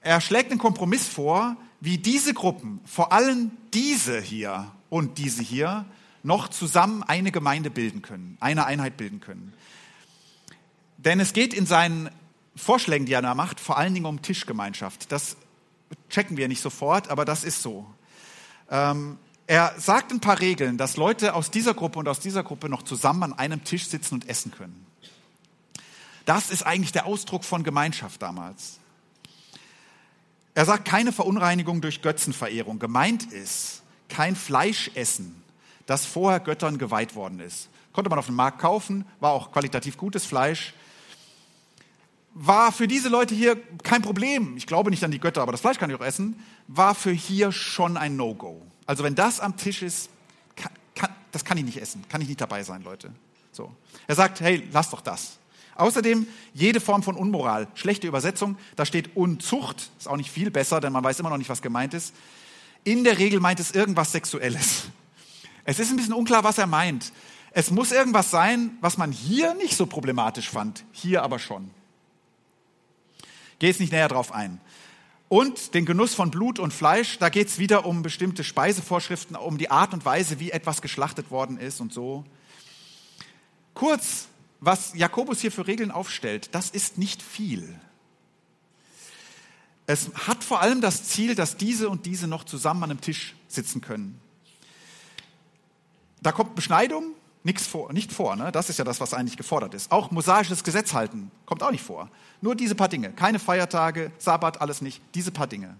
[0.01, 5.85] er schlägt einen Kompromiss vor, wie diese Gruppen, vor allem diese hier und diese hier,
[6.23, 9.53] noch zusammen eine Gemeinde bilden können, eine Einheit bilden können.
[10.97, 12.09] Denn es geht in seinen
[12.55, 15.11] Vorschlägen, die er da macht, vor allen Dingen um Tischgemeinschaft.
[15.11, 15.37] Das
[16.09, 17.85] checken wir nicht sofort, aber das ist so.
[18.69, 22.69] Ähm, er sagt ein paar Regeln, dass Leute aus dieser Gruppe und aus dieser Gruppe
[22.69, 24.85] noch zusammen an einem Tisch sitzen und essen können.
[26.25, 28.79] Das ist eigentlich der Ausdruck von Gemeinschaft damals.
[30.53, 32.77] Er sagt keine Verunreinigung durch Götzenverehrung.
[32.77, 35.41] Gemeint ist kein Fleischessen,
[35.89, 37.69] das vorher Göttern geweiht worden ist.
[37.93, 40.73] Konnte man auf dem Markt kaufen, war auch qualitativ gutes Fleisch.
[42.35, 44.55] War für diese Leute hier kein Problem.
[44.55, 46.39] Ich glaube nicht an die Götter, aber das Fleisch kann ich auch essen.
[46.67, 48.61] War für hier schon ein No-Go.
[48.85, 50.09] Also wenn das am Tisch ist,
[50.55, 53.11] kann, kann, das kann ich nicht essen, kann ich nicht dabei sein, Leute.
[53.51, 53.71] So.
[54.07, 55.39] Er sagt, hey, lass doch das.
[55.75, 60.81] Außerdem jede Form von Unmoral, schlechte Übersetzung, da steht Unzucht, ist auch nicht viel besser,
[60.81, 62.13] denn man weiß immer noch nicht, was gemeint ist.
[62.83, 64.89] In der Regel meint es irgendwas Sexuelles.
[65.63, 67.11] Es ist ein bisschen unklar, was er meint.
[67.51, 71.71] Es muss irgendwas sein, was man hier nicht so problematisch fand, hier aber schon.
[73.59, 74.61] Gehe jetzt nicht näher drauf ein.
[75.27, 79.57] Und den Genuss von Blut und Fleisch, da geht es wieder um bestimmte Speisevorschriften, um
[79.57, 82.25] die Art und Weise, wie etwas geschlachtet worden ist und so.
[83.75, 84.27] Kurz,
[84.59, 87.79] was Jakobus hier für Regeln aufstellt, das ist nicht viel.
[89.85, 93.35] Es hat vor allem das Ziel, dass diese und diese noch zusammen an einem Tisch
[93.47, 94.19] sitzen können.
[96.21, 98.35] Da kommt Beschneidung, nichts vor, nicht vor.
[98.35, 98.51] Ne?
[98.51, 99.91] Das ist ja das, was eigentlich gefordert ist.
[99.91, 102.09] Auch mosaisches Gesetz halten kommt auch nicht vor.
[102.41, 103.11] Nur diese paar Dinge.
[103.11, 105.01] Keine Feiertage, Sabbat, alles nicht.
[105.15, 105.75] Diese paar Dinge.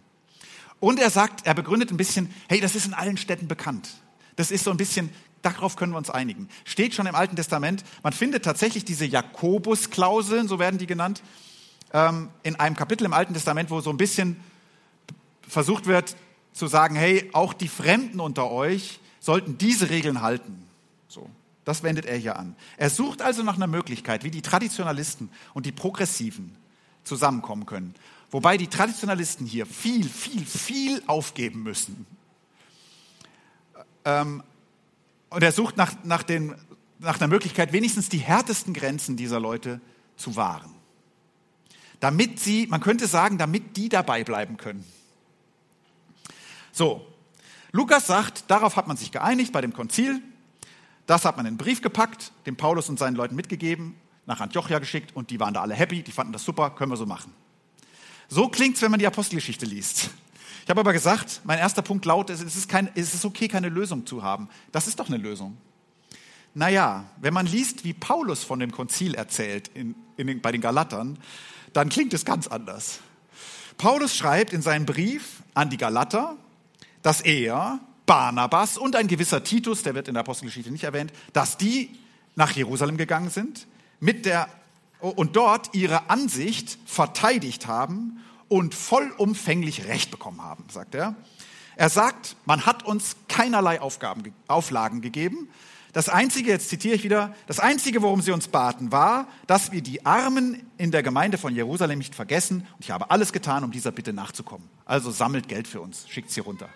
[0.79, 3.89] Und er sagt, er begründet ein bisschen, hey, das ist in allen Städten bekannt.
[4.37, 5.09] Das ist so ein bisschen,
[5.41, 6.47] darauf können wir uns einigen.
[6.63, 7.83] Steht schon im Alten Testament.
[8.03, 11.21] Man findet tatsächlich diese Jakobus-Klauseln, so werden die genannt,
[11.91, 14.39] ähm, in einem Kapitel im Alten Testament, wo so ein bisschen
[15.41, 16.15] versucht wird
[16.53, 20.63] zu sagen, hey, auch die Fremden unter euch sollten diese Regeln halten.
[21.07, 21.29] So.
[21.65, 22.55] Das wendet er hier an.
[22.77, 26.55] Er sucht also nach einer Möglichkeit, wie die Traditionalisten und die Progressiven
[27.03, 27.93] zusammenkommen können.
[28.31, 32.05] Wobei die Traditionalisten hier viel, viel, viel aufgeben müssen.
[34.05, 34.43] Ähm,
[35.29, 36.55] und er sucht nach, nach, den,
[36.99, 39.81] nach einer Möglichkeit, wenigstens die härtesten Grenzen dieser Leute
[40.15, 40.73] zu wahren.
[41.99, 44.83] Damit sie, man könnte sagen, damit die dabei bleiben können.
[46.71, 47.05] So,
[47.71, 50.21] Lukas sagt, darauf hat man sich geeinigt bei dem Konzil.
[51.05, 54.79] Das hat man in einen Brief gepackt, dem Paulus und seinen Leuten mitgegeben, nach Antiochia
[54.79, 57.33] geschickt und die waren da alle happy, die fanden das super, können wir so machen.
[58.27, 60.11] So klingt es, wenn man die Apostelgeschichte liest.
[60.63, 63.69] Ich habe aber gesagt, mein erster Punkt lautet, es ist, kein, es ist okay, keine
[63.69, 64.49] Lösung zu haben.
[64.71, 65.57] Das ist doch eine Lösung.
[66.53, 70.61] Naja, wenn man liest, wie Paulus von dem Konzil erzählt in, in den, bei den
[70.61, 71.17] Galatern,
[71.73, 72.99] dann klingt es ganz anders.
[73.79, 76.37] Paulus schreibt in seinem Brief an die Galater,
[77.01, 81.57] dass er Barnabas und ein gewisser Titus, der wird in der Apostelgeschichte nicht erwähnt, dass
[81.57, 81.91] die
[82.35, 83.67] nach Jerusalem gegangen sind
[83.99, 84.47] mit der,
[84.99, 91.15] und dort ihre Ansicht verteidigt haben und vollumfänglich Recht bekommen haben, sagt er.
[91.75, 95.47] Er sagt, man hat uns keinerlei Aufgaben, Auflagen gegeben.
[95.93, 99.81] Das Einzige, jetzt zitiere ich wieder, das Einzige, worum sie uns baten, war, dass wir
[99.81, 102.67] die Armen in der Gemeinde von Jerusalem nicht vergessen.
[102.75, 104.67] Und ich habe alles getan, um dieser Bitte nachzukommen.
[104.85, 106.69] Also sammelt Geld für uns, schickt sie runter.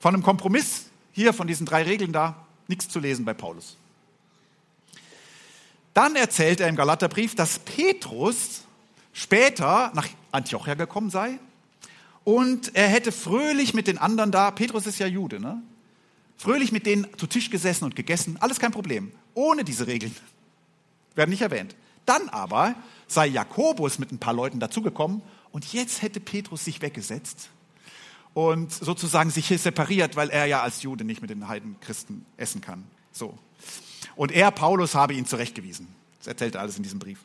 [0.00, 2.34] Von einem Kompromiss hier, von diesen drei Regeln da,
[2.66, 3.76] nichts zu lesen bei Paulus.
[5.92, 8.62] Dann erzählt er im Galaterbrief, dass Petrus
[9.12, 11.38] später nach Antiochia gekommen sei
[12.24, 15.62] und er hätte fröhlich mit den anderen da, Petrus ist ja Jude, ne?
[16.38, 20.16] fröhlich mit denen zu Tisch gesessen und gegessen, alles kein Problem, ohne diese Regeln,
[21.14, 21.76] werden nicht erwähnt.
[22.06, 22.74] Dann aber
[23.06, 25.20] sei Jakobus mit ein paar Leuten dazugekommen
[25.52, 27.50] und jetzt hätte Petrus sich weggesetzt
[28.34, 32.60] und sozusagen sich hier separiert, weil er ja als Jude nicht mit den Heidenchristen essen
[32.60, 32.84] kann.
[33.12, 33.36] So.
[34.16, 35.88] Und er, Paulus, habe ihn zurechtgewiesen.
[36.18, 37.18] Das erzählt er alles in diesem Brief.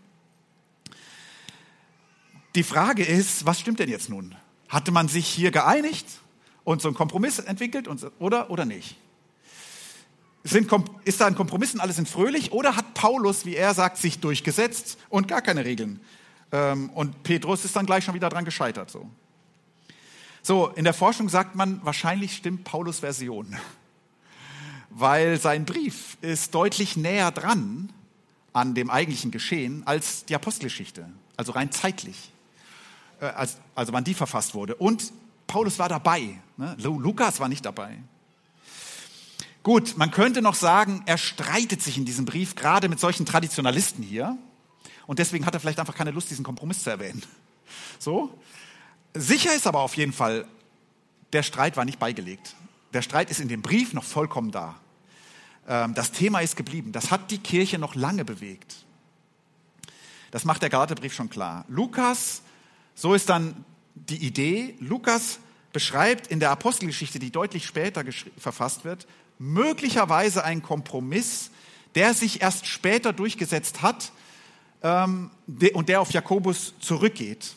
[2.56, 4.34] Die Frage ist, was stimmt denn jetzt nun?
[4.70, 6.08] Hatte man sich hier geeinigt
[6.64, 8.98] und so einen Kompromiss entwickelt und, oder, oder nicht?
[10.44, 10.72] Sind,
[11.04, 14.20] ist da ein Kompromiss und alle sind fröhlich oder hat Paulus, wie er sagt, sich
[14.20, 16.00] durchgesetzt und gar keine Regeln?
[16.52, 18.90] Ähm, und Petrus ist dann gleich schon wieder dran gescheitert.
[18.90, 19.10] So.
[20.46, 23.56] So, in der Forschung sagt man, wahrscheinlich stimmt Paulus Version,
[24.92, 27.92] weil sein Brief ist deutlich näher dran
[28.54, 32.30] an dem eigentlichen Geschehen als die Apostelgeschichte, also rein zeitlich.
[33.22, 34.76] Äh, als, also wann die verfasst wurde.
[34.76, 35.12] Und
[35.48, 36.40] Paulus war dabei.
[36.58, 36.78] Ne?
[36.78, 37.98] Lukas war nicht dabei.
[39.64, 44.04] Gut, man könnte noch sagen, er streitet sich in diesem Brief gerade mit solchen Traditionalisten
[44.04, 44.38] hier.
[45.08, 47.24] Und deswegen hat er vielleicht einfach keine Lust, diesen Kompromiss zu erwähnen.
[47.98, 48.32] So.
[49.16, 50.46] Sicher ist aber auf jeden Fall,
[51.34, 52.56] der Streit war nicht beigelegt.
[52.94, 54.76] Der Streit ist in dem Brief noch vollkommen da.
[55.68, 56.92] Ähm, das Thema ist geblieben.
[56.92, 58.76] Das hat die Kirche noch lange bewegt.
[60.32, 61.66] Das macht der Galaterbrief schon klar.
[61.68, 62.42] Lukas
[62.96, 65.40] so ist dann die Idee, Lukas
[65.74, 68.04] beschreibt in der Apostelgeschichte, die deutlich später
[68.38, 69.06] verfasst wird,
[69.38, 71.52] möglicherweise einen Kompromiss,
[71.94, 74.14] der sich erst später durchgesetzt hat
[74.82, 75.30] ähm,
[75.74, 77.54] und der auf Jakobus zurückgeht.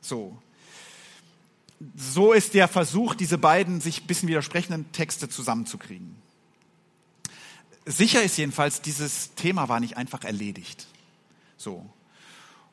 [0.00, 0.38] So.
[1.94, 6.16] So ist der Versuch, diese beiden sich ein bisschen widersprechenden Texte zusammenzukriegen.
[7.86, 10.86] Sicher ist jedenfalls, dieses Thema war nicht einfach erledigt.
[11.56, 11.88] So.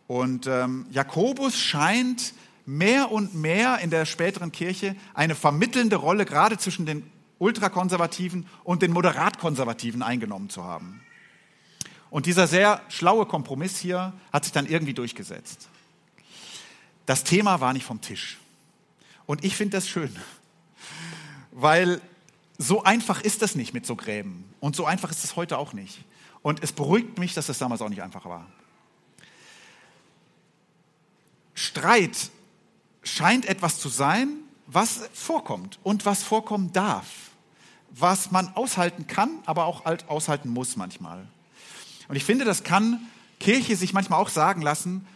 [0.07, 2.33] Und ähm, Jakobus scheint
[2.65, 8.81] mehr und mehr in der späteren Kirche eine vermittelnde Rolle gerade zwischen den Ultrakonservativen und
[8.81, 11.01] den Moderatkonservativen eingenommen zu haben.
[12.09, 15.67] Und dieser sehr schlaue Kompromiss hier hat sich dann irgendwie durchgesetzt.
[17.05, 18.37] Das Thema war nicht vom Tisch.
[19.25, 20.15] Und ich finde das schön,
[21.51, 22.01] weil
[22.57, 24.45] so einfach ist das nicht mit so Gräben.
[24.59, 25.99] Und so einfach ist es heute auch nicht.
[26.41, 28.45] Und es beruhigt mich, dass es damals auch nicht einfach war.
[31.53, 32.29] Streit
[33.03, 34.29] scheint etwas zu sein,
[34.67, 37.05] was vorkommt und was vorkommen darf,
[37.91, 41.27] was man aushalten kann, aber auch halt aushalten muss manchmal.
[42.07, 42.99] Und ich finde, das kann
[43.39, 45.07] Kirche sich manchmal auch sagen lassen,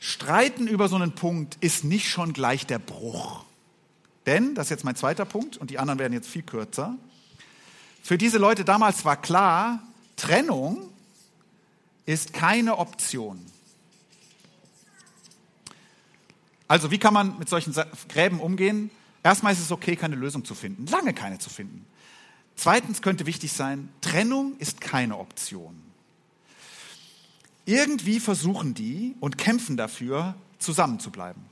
[0.00, 3.44] Streiten über so einen Punkt ist nicht schon gleich der Bruch.
[4.28, 6.98] Denn, das ist jetzt mein zweiter Punkt und die anderen werden jetzt viel kürzer,
[8.02, 9.82] für diese Leute damals war klar,
[10.16, 10.90] Trennung
[12.04, 13.42] ist keine Option.
[16.66, 17.74] Also wie kann man mit solchen
[18.10, 18.90] Gräben umgehen?
[19.22, 21.86] Erstmal ist es okay, keine Lösung zu finden, lange keine zu finden.
[22.54, 25.82] Zweitens könnte wichtig sein, Trennung ist keine Option.
[27.64, 31.47] Irgendwie versuchen die und kämpfen dafür, zusammenzubleiben.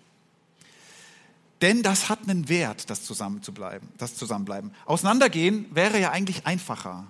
[1.63, 4.73] Denn das hat einen Wert, das zusammenzubleiben, das Zusammenbleiben.
[4.85, 7.07] Auseinandergehen wäre ja eigentlich einfacher.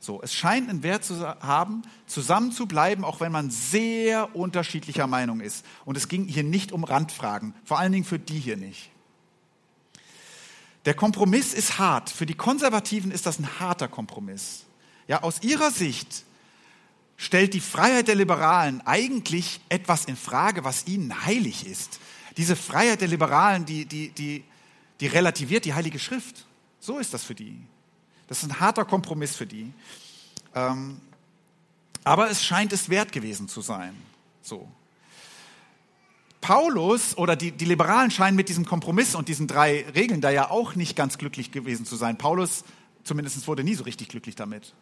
[0.00, 5.06] So, es scheint einen Wert zu haben, zusammen zu bleiben, auch wenn man sehr unterschiedlicher
[5.06, 5.64] Meinung ist.
[5.84, 8.90] Und es ging hier nicht um Randfragen, vor allen Dingen für die hier nicht.
[10.84, 12.10] Der Kompromiss ist hart.
[12.10, 14.64] Für die Konservativen ist das ein harter Kompromiss.
[15.08, 16.24] Ja, aus ihrer Sicht
[17.16, 21.98] stellt die Freiheit der Liberalen eigentlich etwas in Frage, was ihnen heilig ist.
[22.36, 24.44] Diese Freiheit der Liberalen, die, die, die,
[25.00, 26.46] die relativiert die Heilige Schrift.
[26.80, 27.58] So ist das für die.
[28.28, 29.72] Das ist ein harter Kompromiss für die.
[30.54, 31.00] Ähm,
[32.04, 33.94] aber es scheint es wert gewesen zu sein.
[34.42, 34.68] So.
[36.40, 40.50] Paulus oder die, die Liberalen scheinen mit diesem Kompromiss und diesen drei Regeln da ja
[40.50, 42.18] auch nicht ganz glücklich gewesen zu sein.
[42.18, 42.64] Paulus
[43.02, 44.74] zumindest wurde nie so richtig glücklich damit.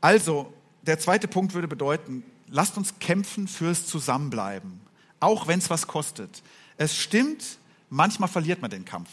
[0.00, 4.80] Also, der zweite Punkt würde bedeuten, lasst uns kämpfen fürs Zusammenbleiben,
[5.20, 6.42] auch wenn es was kostet.
[6.76, 9.08] Es stimmt, manchmal verliert man den Kampf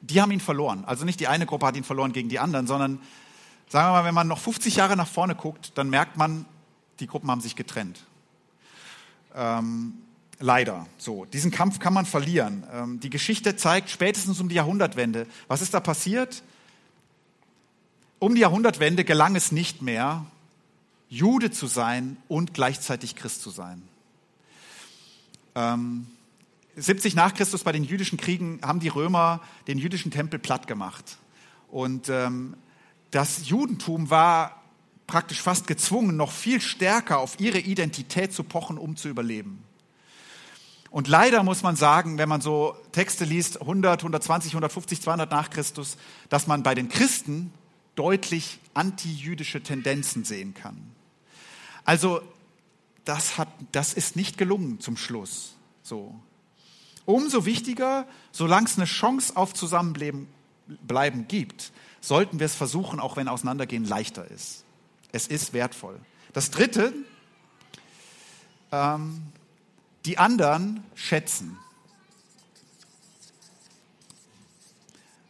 [0.00, 0.84] die haben ihn verloren.
[0.84, 3.00] Also nicht die eine Gruppe hat ihn verloren gegen die anderen, sondern
[3.68, 6.46] sagen wir mal, wenn man noch 50 Jahre nach vorne guckt, dann merkt man,
[7.00, 8.04] die Gruppen haben sich getrennt.
[9.34, 9.94] Ähm,
[10.38, 10.86] leider.
[10.98, 12.64] So, diesen Kampf kann man verlieren.
[12.72, 16.42] Ähm, die Geschichte zeigt spätestens um die Jahrhundertwende, was ist da passiert?
[18.18, 20.24] Um die Jahrhundertwende gelang es nicht mehr,
[21.08, 23.82] Jude zu sein und gleichzeitig Christ zu sein.
[25.56, 26.06] Ähm,
[26.76, 31.16] 70 nach Christus bei den jüdischen Kriegen haben die Römer den jüdischen Tempel platt gemacht.
[31.68, 32.54] Und ähm,
[33.10, 34.62] das Judentum war
[35.06, 39.62] praktisch fast gezwungen, noch viel stärker auf ihre Identität zu pochen, um zu überleben.
[40.90, 45.50] Und leider muss man sagen, wenn man so Texte liest, 100, 120, 150, 200 nach
[45.50, 45.96] Christus,
[46.28, 47.52] dass man bei den Christen
[47.94, 50.76] deutlich antijüdische Tendenzen sehen kann.
[51.84, 52.20] Also
[53.06, 55.54] das, hat, das ist nicht gelungen zum Schluss.
[55.82, 56.14] So.
[57.06, 60.26] Umso wichtiger, solange es eine Chance auf Zusammenbleiben
[60.66, 64.64] bleiben gibt, sollten wir es versuchen, auch wenn Auseinandergehen leichter ist.
[65.12, 65.98] Es ist wertvoll.
[66.32, 66.92] Das Dritte,
[68.72, 69.22] ähm,
[70.04, 71.56] die anderen schätzen.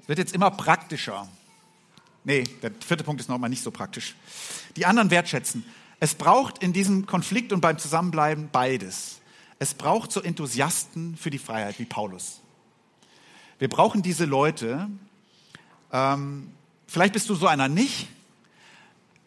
[0.00, 1.28] Es wird jetzt immer praktischer.
[2.24, 4.16] Nee, der vierte Punkt ist nochmal nicht so praktisch.
[4.76, 5.64] Die anderen wertschätzen.
[5.98, 9.20] Es braucht in diesem Konflikt und beim Zusammenbleiben beides.
[9.58, 12.40] Es braucht so Enthusiasten für die Freiheit wie Paulus.
[13.58, 14.88] Wir brauchen diese Leute.
[15.92, 16.52] Ähm,
[16.86, 18.08] vielleicht bist du so einer nicht.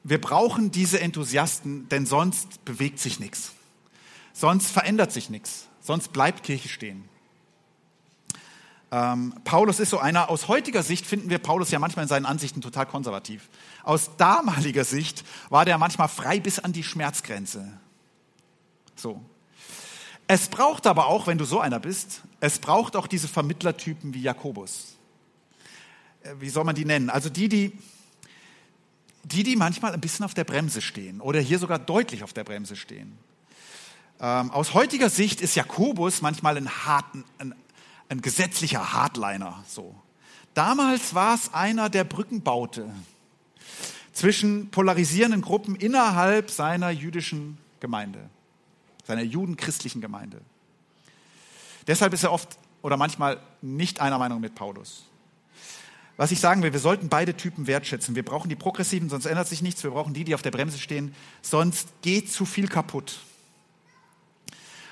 [0.04, 3.54] Wir brauchen diese Enthusiasten, denn sonst bewegt sich nichts.
[4.34, 5.68] Sonst verändert sich nichts.
[5.82, 7.10] Sonst bleibt Kirche stehen.
[8.92, 12.26] Ähm, Paulus ist so einer, aus heutiger Sicht finden wir Paulus ja manchmal in seinen
[12.26, 13.50] Ansichten total konservativ.
[13.84, 17.68] Aus damaliger Sicht war der manchmal frei bis an die Schmerzgrenze.
[18.96, 19.22] So.
[20.28, 24.22] Es braucht aber auch, wenn du so einer bist, es braucht auch diese Vermittlertypen wie
[24.22, 24.98] Jakobus.
[26.24, 27.10] Äh, wie soll man die nennen?
[27.10, 27.78] Also die, die,
[29.24, 32.44] die, die manchmal ein bisschen auf der Bremse stehen oder hier sogar deutlich auf der
[32.44, 33.18] Bremse stehen.
[34.20, 37.56] Ähm, aus heutiger Sicht ist Jakobus manchmal ein, harten, ein,
[38.10, 39.64] ein gesetzlicher Hardliner.
[39.68, 39.96] So.
[40.54, 42.90] Damals war es einer, der Brücken baute
[44.12, 48.30] zwischen polarisierenden Gruppen innerhalb seiner jüdischen Gemeinde,
[49.06, 50.42] seiner judenchristlichen Gemeinde.
[51.88, 55.06] Deshalb ist er oft oder manchmal nicht einer Meinung mit Paulus.
[56.18, 58.14] Was ich sagen will, wir sollten beide Typen wertschätzen.
[58.14, 59.84] Wir brauchen die Progressiven, sonst ändert sich nichts.
[59.84, 63.20] Wir brauchen die, die auf der Bremse stehen, sonst geht zu viel kaputt.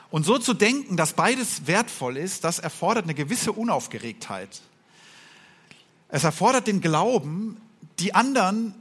[0.10, 4.62] Und so zu denken, dass beides wertvoll ist, das erfordert eine gewisse Unaufgeregtheit.
[6.10, 7.60] Es erfordert den Glauben,
[8.00, 8.74] die anderen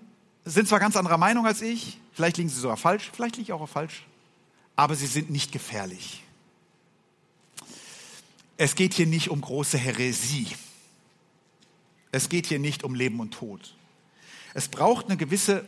[0.45, 3.53] sind zwar ganz anderer Meinung als ich, vielleicht liegen sie sogar falsch, vielleicht liege ich
[3.53, 4.07] auch falsch,
[4.77, 6.23] aber sie sind nicht gefährlich.
[8.57, 10.49] Es geht hier nicht um große Häresie.
[12.13, 13.75] Es geht hier nicht um Leben und Tod.
[14.55, 15.67] Es braucht eine gewisse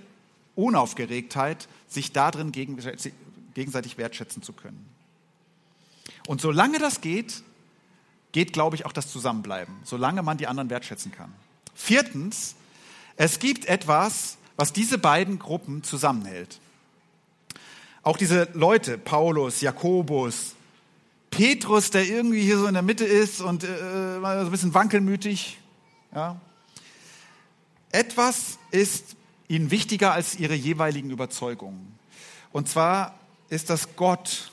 [0.55, 4.88] Unaufgeregtheit, sich darin gegenseitig wertschätzen zu können.
[6.29, 7.43] Und solange das geht,
[8.33, 11.33] geht, glaube ich, auch das Zusammenbleiben, solange man die anderen wertschätzen kann.
[11.75, 12.55] Viertens,
[13.17, 16.61] es gibt etwas, was diese beiden Gruppen zusammenhält.
[18.03, 20.55] Auch diese Leute, Paulus, Jakobus,
[21.31, 25.59] Petrus, der irgendwie hier so in der Mitte ist und äh, so ein bisschen wankelmütig.
[26.15, 26.39] Ja.
[27.91, 29.17] Etwas ist
[29.49, 31.99] ihnen wichtiger als ihre jeweiligen Überzeugungen.
[32.53, 34.53] Und zwar ist das Gott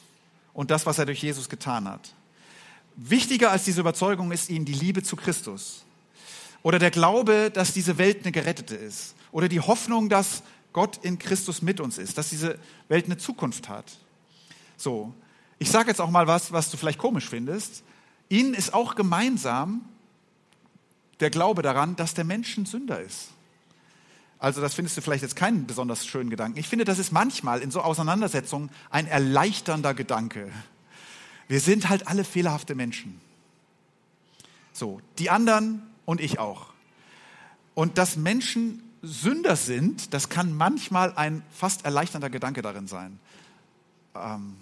[0.55, 2.15] und das, was er durch Jesus getan hat.
[2.95, 5.85] Wichtiger als diese Überzeugung ist ihnen die Liebe zu Christus
[6.63, 10.41] oder der Glaube, dass diese Welt eine gerettete ist oder die Hoffnung, dass
[10.73, 13.97] Gott in Christus mit uns ist, dass diese Welt eine Zukunft hat.
[14.77, 15.13] So,
[15.59, 17.83] ich sage jetzt auch mal was, was du vielleicht komisch findest.
[18.29, 19.87] Ihnen ist auch gemeinsam
[21.19, 23.29] der Glaube daran, dass der Mensch ein Sünder ist.
[24.39, 26.59] Also das findest du vielleicht jetzt keinen besonders schönen Gedanken.
[26.59, 30.51] Ich finde, das ist manchmal in so Auseinandersetzungen ein erleichternder Gedanke.
[31.47, 33.19] Wir sind halt alle fehlerhafte Menschen.
[34.73, 36.67] So, die anderen und ich auch.
[37.73, 43.19] Und dass Menschen Sünder sind, das kann manchmal ein fast erleichternder Gedanke darin sein.
[44.15, 44.55] Ähm,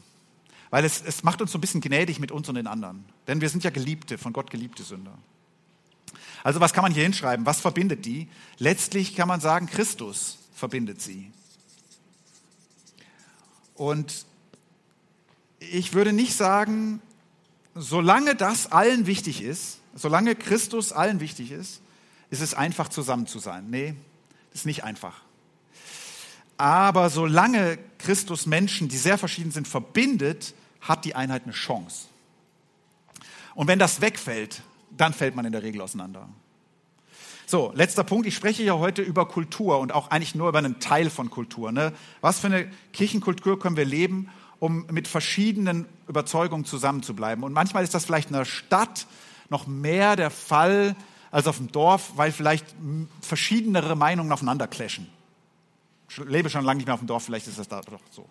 [0.70, 3.06] weil es, es macht uns so ein bisschen gnädig mit uns und den anderen.
[3.28, 5.18] Denn wir sind ja Geliebte, von Gott geliebte Sünder.
[6.44, 7.46] Also was kann man hier hinschreiben?
[7.46, 8.28] Was verbindet die?
[8.58, 11.32] Letztlich kann man sagen, Christus verbindet sie.
[13.76, 14.26] Und
[15.60, 17.02] ich würde nicht sagen,
[17.74, 21.82] solange das allen wichtig ist, solange Christus allen wichtig ist,
[22.30, 23.70] ist es einfach zusammen zu sein.
[23.70, 23.96] Nee,
[24.54, 25.22] ist nicht einfach.
[26.58, 32.08] Aber solange Christus Menschen, die sehr verschieden sind, verbindet, hat die Einheit eine Chance.
[33.56, 34.62] Und wenn das wegfällt,
[34.98, 36.30] dann fällt man in der Regel auseinander.
[37.46, 38.26] So, letzter Punkt.
[38.26, 41.72] Ich spreche ja heute über Kultur und auch eigentlich nur über einen Teil von Kultur.
[41.72, 41.94] Ne?
[42.22, 44.30] Was für eine Kirchenkultur können wir leben,
[44.60, 47.44] um mit verschiedenen Überzeugungen zusammenzubleiben?
[47.44, 49.08] Und manchmal ist das vielleicht in der Stadt
[49.50, 50.96] noch mehr der Fall
[51.32, 52.66] als auf dem Dorf, weil vielleicht
[53.22, 55.08] verschiedenere Meinungen aufeinander clashen.
[56.10, 58.28] Ich lebe schon lange nicht mehr auf dem Dorf, vielleicht ist das da doch so.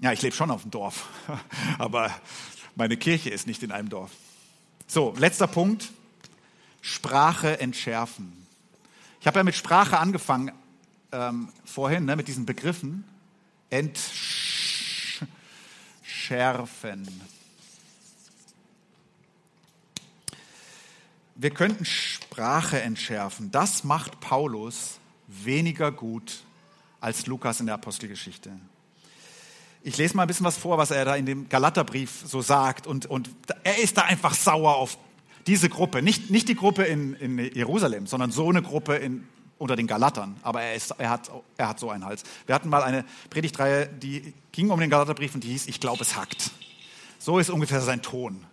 [0.00, 1.06] Ja, ich lebe schon auf dem Dorf,
[1.78, 2.10] aber
[2.74, 4.10] meine Kirche ist nicht in einem Dorf.
[4.92, 5.92] So, letzter Punkt.
[6.80, 8.44] Sprache entschärfen.
[9.20, 10.50] Ich habe ja mit Sprache angefangen.
[11.12, 13.04] ähm, vorhin ne, mit diesen Begriffen.
[13.70, 14.40] Entschärfen.
[21.36, 23.52] Wir könnten Sprache entschärfen.
[23.52, 26.42] Das macht Paulus weniger gut
[27.00, 28.50] als Lukas in der Apostelgeschichte.
[29.82, 32.86] Ich lese mal ein bisschen was vor, was er da in dem Galaterbrief so sagt.
[32.86, 33.30] Und, und
[33.64, 34.98] er ist da einfach sauer auf
[35.46, 36.02] diese Gruppe.
[36.02, 39.26] Nicht, nicht die Gruppe in, in Jerusalem, sondern so eine Gruppe in,
[39.56, 40.36] unter den Galatern.
[40.42, 42.24] Aber er, ist, er, hat, er hat so einen Hals.
[42.46, 46.02] Wir hatten mal eine Predigtreihe, die ging um den Galaterbrief und die hieß Ich glaube,
[46.02, 46.50] es hackt.
[47.18, 48.44] So ist ungefähr sein Ton.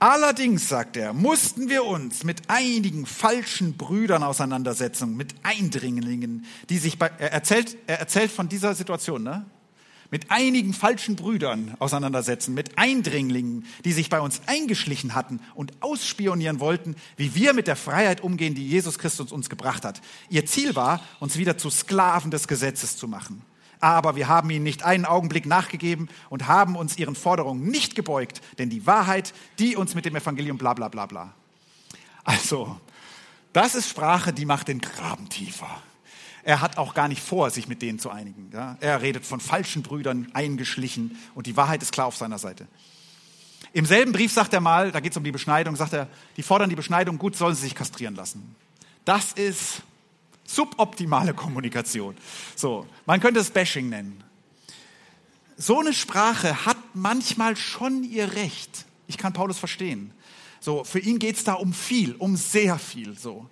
[0.00, 6.98] Allerdings, sagt er, mussten wir uns mit einigen falschen Brüdern auseinandersetzen, mit Eindringlingen, die sich
[6.98, 9.44] bei, er erzählt, er erzählt von dieser Situation, ne?
[10.10, 16.60] Mit einigen falschen Brüdern auseinandersetzen, mit Eindringlingen, die sich bei uns eingeschlichen hatten und ausspionieren
[16.60, 20.00] wollten, wie wir mit der Freiheit umgehen, die Jesus Christus uns gebracht hat.
[20.30, 23.42] Ihr Ziel war, uns wieder zu Sklaven des Gesetzes zu machen.
[23.80, 28.40] Aber wir haben ihnen nicht einen Augenblick nachgegeben und haben uns ihren Forderungen nicht gebeugt,
[28.58, 31.32] denn die Wahrheit, die uns mit dem Evangelium bla bla bla bla.
[32.24, 32.80] Also,
[33.52, 35.82] das ist Sprache, die macht den Graben tiefer.
[36.48, 38.48] Er hat auch gar nicht vor, sich mit denen zu einigen.
[38.54, 38.78] Ja?
[38.80, 42.66] Er redet von falschen Brüdern eingeschlichen und die Wahrheit ist klar auf seiner Seite.
[43.74, 46.42] Im selben Brief sagt er mal, da geht es um die Beschneidung, sagt er, die
[46.42, 48.56] fordern die Beschneidung, gut sollen sie sich kastrieren lassen.
[49.04, 49.82] Das ist
[50.46, 52.16] suboptimale Kommunikation.
[52.56, 54.24] So, man könnte es Bashing nennen.
[55.58, 58.86] So eine Sprache hat manchmal schon ihr Recht.
[59.06, 60.12] Ich kann Paulus verstehen.
[60.60, 63.18] So, für ihn geht es da um viel, um sehr viel.
[63.18, 63.50] So.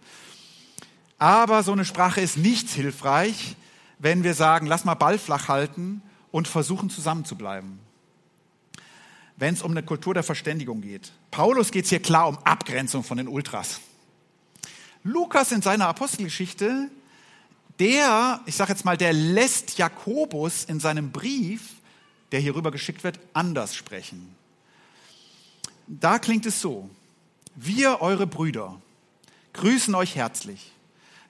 [1.18, 3.56] Aber so eine Sprache ist nicht hilfreich,
[3.98, 7.78] wenn wir sagen, lass mal Ball flach halten und versuchen zusammenzubleiben.
[9.36, 11.12] Wenn es um eine Kultur der Verständigung geht.
[11.30, 13.80] Paulus geht es hier klar um Abgrenzung von den Ultras.
[15.02, 16.90] Lukas in seiner Apostelgeschichte,
[17.78, 21.74] der, ich sage jetzt mal, der lässt Jakobus in seinem Brief,
[22.32, 24.34] der hier rüber geschickt wird, anders sprechen.
[25.86, 26.90] Da klingt es so,
[27.54, 28.80] wir, eure Brüder,
[29.52, 30.72] grüßen euch herzlich.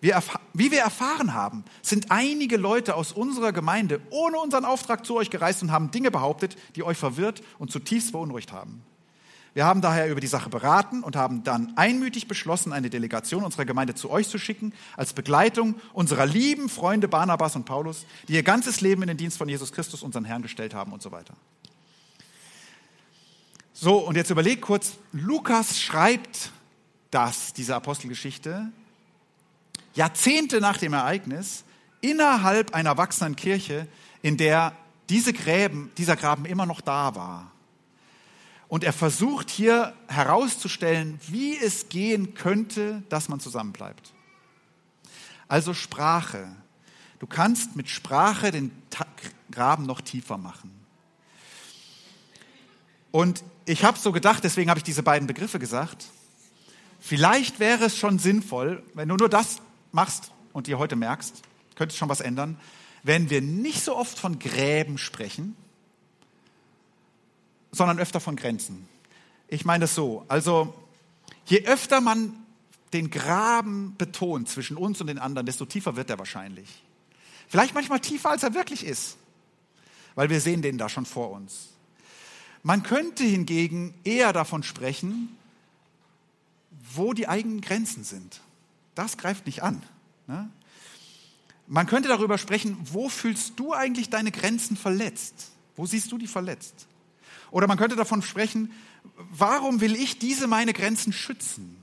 [0.06, 5.16] Wir, wie wir erfahren haben, sind einige Leute aus unserer Gemeinde ohne unseren Auftrag zu
[5.16, 8.84] euch gereist und haben Dinge behauptet, die euch verwirrt und zutiefst beunruhigt haben.
[9.52, 13.64] Wir haben daher über die Sache beraten und haben dann einmütig beschlossen, eine Delegation unserer
[13.64, 18.44] Gemeinde zu euch zu schicken, als Begleitung unserer lieben Freunde Barnabas und Paulus, die ihr
[18.44, 21.34] ganzes Leben in den Dienst von Jesus Christus, unseren Herrn, gestellt haben und so weiter.
[23.72, 26.52] So, und jetzt überlegt kurz, Lukas schreibt
[27.10, 28.70] das, diese Apostelgeschichte,
[29.96, 31.64] Jahrzehnte nach dem Ereignis,
[32.00, 33.88] innerhalb einer wachsenden Kirche,
[34.22, 34.72] in der
[35.08, 37.50] diese Gräben, dieser Graben immer noch da war.
[38.68, 44.12] Und er versucht hier herauszustellen, wie es gehen könnte, dass man zusammenbleibt.
[45.48, 46.48] Also Sprache.
[47.20, 48.72] Du kannst mit Sprache den
[49.50, 50.70] Graben noch tiefer machen.
[53.12, 56.06] Und ich habe so gedacht, deswegen habe ich diese beiden Begriffe gesagt.
[57.00, 59.58] Vielleicht wäre es schon sinnvoll, wenn du nur das
[59.96, 61.42] machst und dir heute merkst,
[61.74, 62.60] könnte schon was ändern,
[63.02, 65.56] wenn wir nicht so oft von Gräben sprechen,
[67.72, 68.88] sondern öfter von Grenzen.
[69.48, 70.24] Ich meine das so.
[70.28, 70.74] Also,
[71.46, 72.32] je öfter man
[72.92, 76.82] den Graben betont zwischen uns und den anderen, desto tiefer wird er wahrscheinlich.
[77.48, 79.16] Vielleicht manchmal tiefer, als er wirklich ist,
[80.14, 81.68] weil wir sehen den da schon vor uns.
[82.62, 85.36] Man könnte hingegen eher davon sprechen,
[86.94, 88.40] wo die eigenen Grenzen sind.
[88.96, 89.80] Das greift nicht an.
[90.26, 90.50] Ne?
[91.68, 95.50] Man könnte darüber sprechen, wo fühlst du eigentlich deine Grenzen verletzt?
[95.76, 96.86] Wo siehst du die verletzt?
[97.50, 98.72] Oder man könnte davon sprechen,
[99.30, 101.76] warum will ich diese meine Grenzen schützen?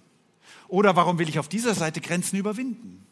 [0.67, 3.05] Oder warum will ich auf dieser Seite Grenzen überwinden?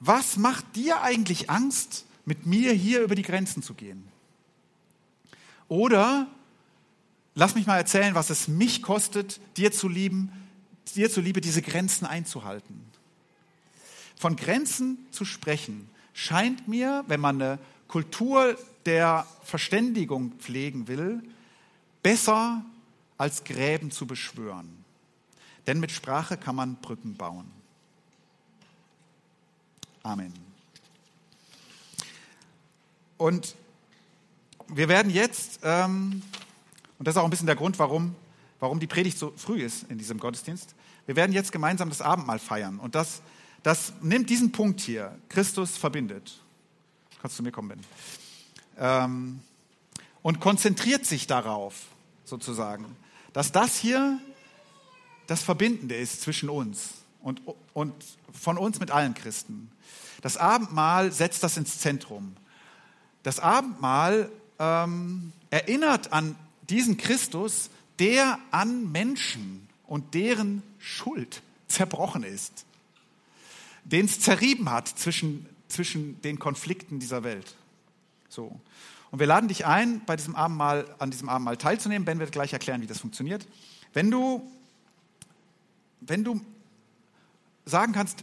[0.00, 4.08] Was macht dir eigentlich Angst, mit mir hier über die Grenzen zu gehen?
[5.68, 6.26] Oder
[7.34, 10.32] lass mich mal erzählen, was es mich kostet, dir zu lieben,
[10.92, 12.90] dir zuliebe diese Grenzen einzuhalten.
[14.16, 21.22] Von Grenzen zu sprechen scheint mir, wenn man eine Kultur der Verständigung pflegen will,
[22.02, 22.64] besser
[23.18, 24.84] als Gräben zu beschwören.
[25.66, 27.50] Denn mit Sprache kann man Brücken bauen.
[30.02, 30.32] Amen.
[33.18, 33.54] Und
[34.68, 36.22] wir werden jetzt, ähm,
[36.98, 38.14] und das ist auch ein bisschen der Grund, warum,
[38.60, 40.74] warum die Predigt so früh ist in diesem Gottesdienst,
[41.06, 42.78] wir werden jetzt gemeinsam das Abendmahl feiern.
[42.78, 43.22] Und das,
[43.62, 46.40] das nimmt diesen Punkt hier, Christus verbindet.
[47.20, 47.80] Kannst du mir kommen, Ben?
[48.78, 49.40] ähm,
[50.22, 51.74] und konzentriert sich darauf,
[52.24, 52.84] sozusagen,
[53.32, 54.18] dass das hier
[55.26, 56.94] das Verbindende ist zwischen uns.
[57.22, 57.42] und,
[57.74, 57.94] und
[58.32, 59.70] von uns mit allen Christen.
[60.22, 62.36] Das Abendmahl setzt das ins Zentrum.
[63.22, 66.36] Das Abendmahl ähm, erinnert an
[66.68, 72.64] diesen Christus, der an Menschen und deren Schuld zerbrochen ist,
[73.82, 77.56] den es zerrieben hat zwischen, zwischen den Konflikten dieser Welt.
[78.28, 78.60] So.
[79.10, 82.04] Und wir laden dich ein, bei diesem Abendmahl, an diesem Abendmahl teilzunehmen.
[82.04, 83.48] Ben wird gleich erklären, wie das funktioniert.
[83.92, 84.48] Wenn du,
[86.02, 86.40] wenn du
[87.66, 88.22] sagen kannst,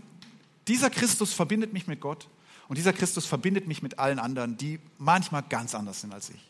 [0.70, 2.30] dieser Christus verbindet mich mit Gott
[2.70, 6.50] und dieser Christus verbindet mich mit allen anderen, die manchmal ganz anders sind als ich.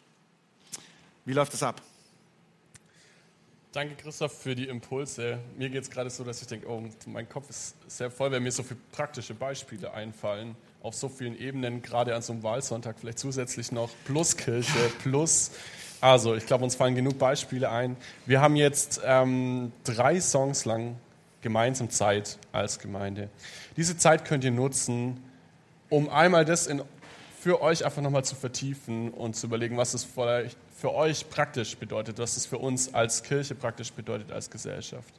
[1.25, 1.81] Wie läuft es ab?
[3.73, 5.39] Danke, Christoph, für die Impulse.
[5.57, 8.41] Mir geht es gerade so, dass ich denke, oh, mein Kopf ist sehr voll, wenn
[8.41, 12.95] mir so viele praktische Beispiele einfallen, auf so vielen Ebenen, gerade an so einem Wahlsonntag,
[12.97, 15.51] vielleicht zusätzlich noch plus Kirche, plus.
[15.99, 17.97] Also, ich glaube, uns fallen genug Beispiele ein.
[18.25, 20.95] Wir haben jetzt ähm, drei Songs lang
[21.41, 23.29] gemeinsam Zeit als Gemeinde.
[23.75, 25.21] Diese Zeit könnt ihr nutzen,
[25.89, 26.81] um einmal das in,
[27.39, 31.75] für euch einfach nochmal zu vertiefen und zu überlegen, was es vielleicht für euch praktisch
[31.75, 35.13] bedeutet, was es für uns als Kirche praktisch bedeutet, als Gesellschaft.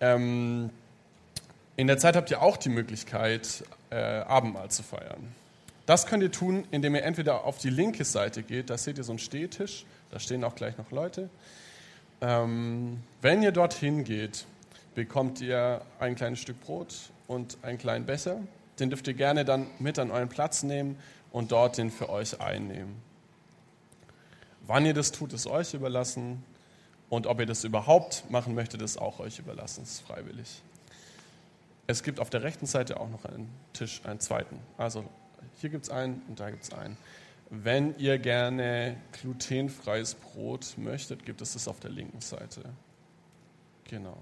[0.00, 0.70] Ähm,
[1.76, 5.34] in der Zeit habt ihr auch die Möglichkeit, äh, Abendmahl zu feiern.
[5.86, 9.04] Das könnt ihr tun, indem ihr entweder auf die linke Seite geht, da seht ihr
[9.04, 11.30] so einen Stehtisch, da stehen auch gleich noch Leute.
[12.20, 14.46] Ähm, wenn ihr dorthin geht,
[14.96, 16.94] bekommt ihr ein kleines Stück Brot
[17.28, 18.40] und einen kleinen Becher.
[18.80, 20.98] Den dürft ihr gerne dann mit an euren Platz nehmen
[21.30, 23.07] und dort den für euch einnehmen.
[24.68, 26.44] Wann ihr das tut, ist euch überlassen.
[27.08, 29.82] Und ob ihr das überhaupt machen möchtet, ist auch euch überlassen.
[29.82, 30.62] Es ist freiwillig.
[31.86, 34.60] Es gibt auf der rechten Seite auch noch einen Tisch, einen zweiten.
[34.76, 35.08] Also
[35.58, 36.98] hier gibt es einen und da gibt es einen.
[37.48, 42.60] Wenn ihr gerne glutenfreies Brot möchtet, gibt es das auf der linken Seite.
[43.84, 44.18] Genau.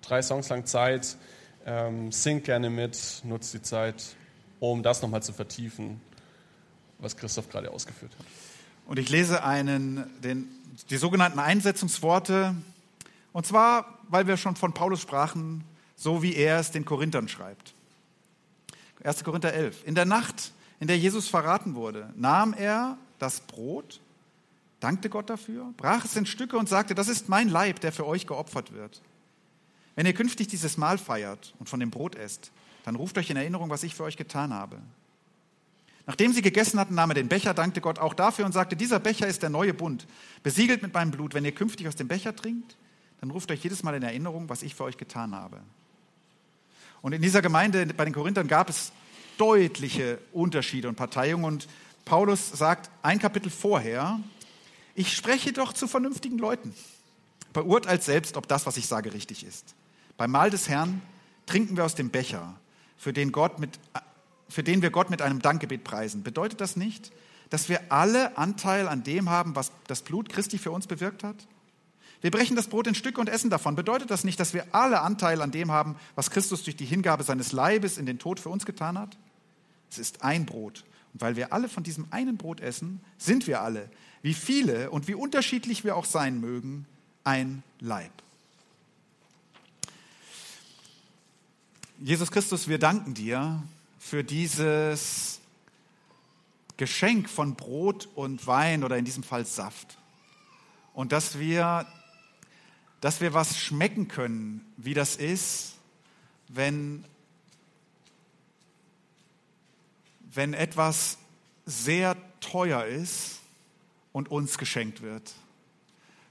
[0.00, 1.16] Drei Songs lang Zeit.
[1.64, 4.16] Ähm, singt gerne mit, nutzt die Zeit,
[4.58, 6.00] um das nochmal zu vertiefen,
[6.98, 8.26] was Christoph gerade ausgeführt hat.
[8.86, 10.48] Und ich lese einen, den,
[10.90, 12.54] die sogenannten Einsetzungsworte.
[13.32, 15.64] Und zwar, weil wir schon von Paulus sprachen,
[15.96, 17.74] so wie er es den Korinthern schreibt.
[19.04, 19.24] 1.
[19.24, 19.86] Korinther 11.
[19.86, 24.00] In der Nacht, in der Jesus verraten wurde, nahm er das Brot,
[24.80, 28.06] dankte Gott dafür, brach es in Stücke und sagte, das ist mein Leib, der für
[28.06, 29.00] euch geopfert wird.
[29.94, 32.50] Wenn ihr künftig dieses Mahl feiert und von dem Brot esst,
[32.84, 34.78] dann ruft euch in Erinnerung, was ich für euch getan habe.
[36.06, 38.98] Nachdem sie gegessen hatten, nahm er den Becher, dankte Gott auch dafür und sagte, dieser
[38.98, 40.06] Becher ist der neue Bund,
[40.42, 41.34] besiegelt mit meinem Blut.
[41.34, 42.76] Wenn ihr künftig aus dem Becher trinkt,
[43.20, 45.60] dann ruft euch jedes Mal in Erinnerung, was ich für euch getan habe.
[47.02, 48.92] Und in dieser Gemeinde bei den Korinthern gab es
[49.38, 51.44] deutliche Unterschiede und Parteiungen.
[51.44, 51.68] Und
[52.04, 54.18] Paulus sagt ein Kapitel vorher,
[54.94, 56.74] ich spreche doch zu vernünftigen Leuten.
[57.52, 59.74] Beurteilt selbst, ob das, was ich sage, richtig ist.
[60.16, 61.00] Beim Mahl des Herrn
[61.46, 62.54] trinken wir aus dem Becher,
[62.96, 63.78] für den Gott mit
[64.48, 66.22] für den wir Gott mit einem Dankgebet preisen.
[66.22, 67.12] Bedeutet das nicht,
[67.50, 71.36] dass wir alle Anteil an dem haben, was das Blut Christi für uns bewirkt hat?
[72.22, 73.74] Wir brechen das Brot in Stücke und essen davon.
[73.74, 77.24] Bedeutet das nicht, dass wir alle Anteil an dem haben, was Christus durch die Hingabe
[77.24, 79.16] seines Leibes in den Tod für uns getan hat?
[79.90, 80.84] Es ist ein Brot.
[81.12, 83.90] Und weil wir alle von diesem einen Brot essen, sind wir alle,
[84.22, 86.86] wie viele und wie unterschiedlich wir auch sein mögen,
[87.24, 88.12] ein Leib.
[91.98, 93.62] Jesus Christus, wir danken dir,
[94.04, 95.40] für dieses
[96.76, 99.96] Geschenk von Brot und Wein oder in diesem Fall Saft.
[100.92, 101.86] Und dass wir,
[103.00, 105.76] dass wir was schmecken können, wie das ist,
[106.48, 107.04] wenn,
[110.34, 111.16] wenn etwas
[111.64, 113.38] sehr teuer ist
[114.10, 115.32] und uns geschenkt wird.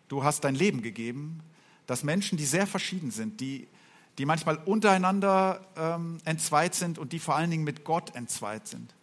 [0.10, 1.42] Du hast dein Leben gegeben,
[1.88, 3.66] dass Menschen, die sehr verschieden sind, die
[4.18, 8.94] die manchmal untereinander ähm, entzweit sind und die vor allen Dingen mit Gott entzweit sind.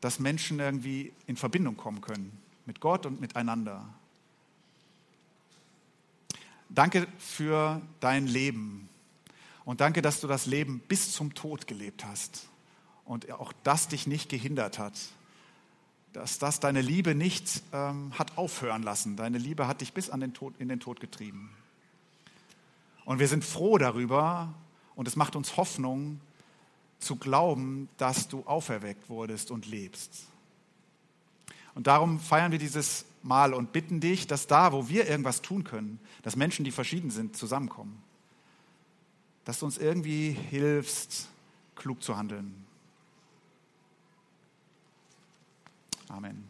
[0.00, 3.84] Dass Menschen irgendwie in Verbindung kommen können mit Gott und miteinander.
[6.68, 8.88] Danke für dein Leben
[9.64, 12.48] und danke, dass du das Leben bis zum Tod gelebt hast
[13.04, 14.94] und auch das dich nicht gehindert hat,
[16.12, 19.16] dass das deine Liebe nicht ähm, hat aufhören lassen.
[19.16, 21.50] Deine Liebe hat dich bis an den Tod, in den Tod getrieben.
[23.10, 24.54] Und wir sind froh darüber
[24.94, 26.20] und es macht uns Hoffnung
[27.00, 30.28] zu glauben, dass du auferweckt wurdest und lebst.
[31.74, 35.64] Und darum feiern wir dieses Mal und bitten dich, dass da, wo wir irgendwas tun
[35.64, 38.00] können, dass Menschen, die verschieden sind, zusammenkommen.
[39.44, 41.30] Dass du uns irgendwie hilfst,
[41.74, 42.64] klug zu handeln.
[46.06, 46.49] Amen.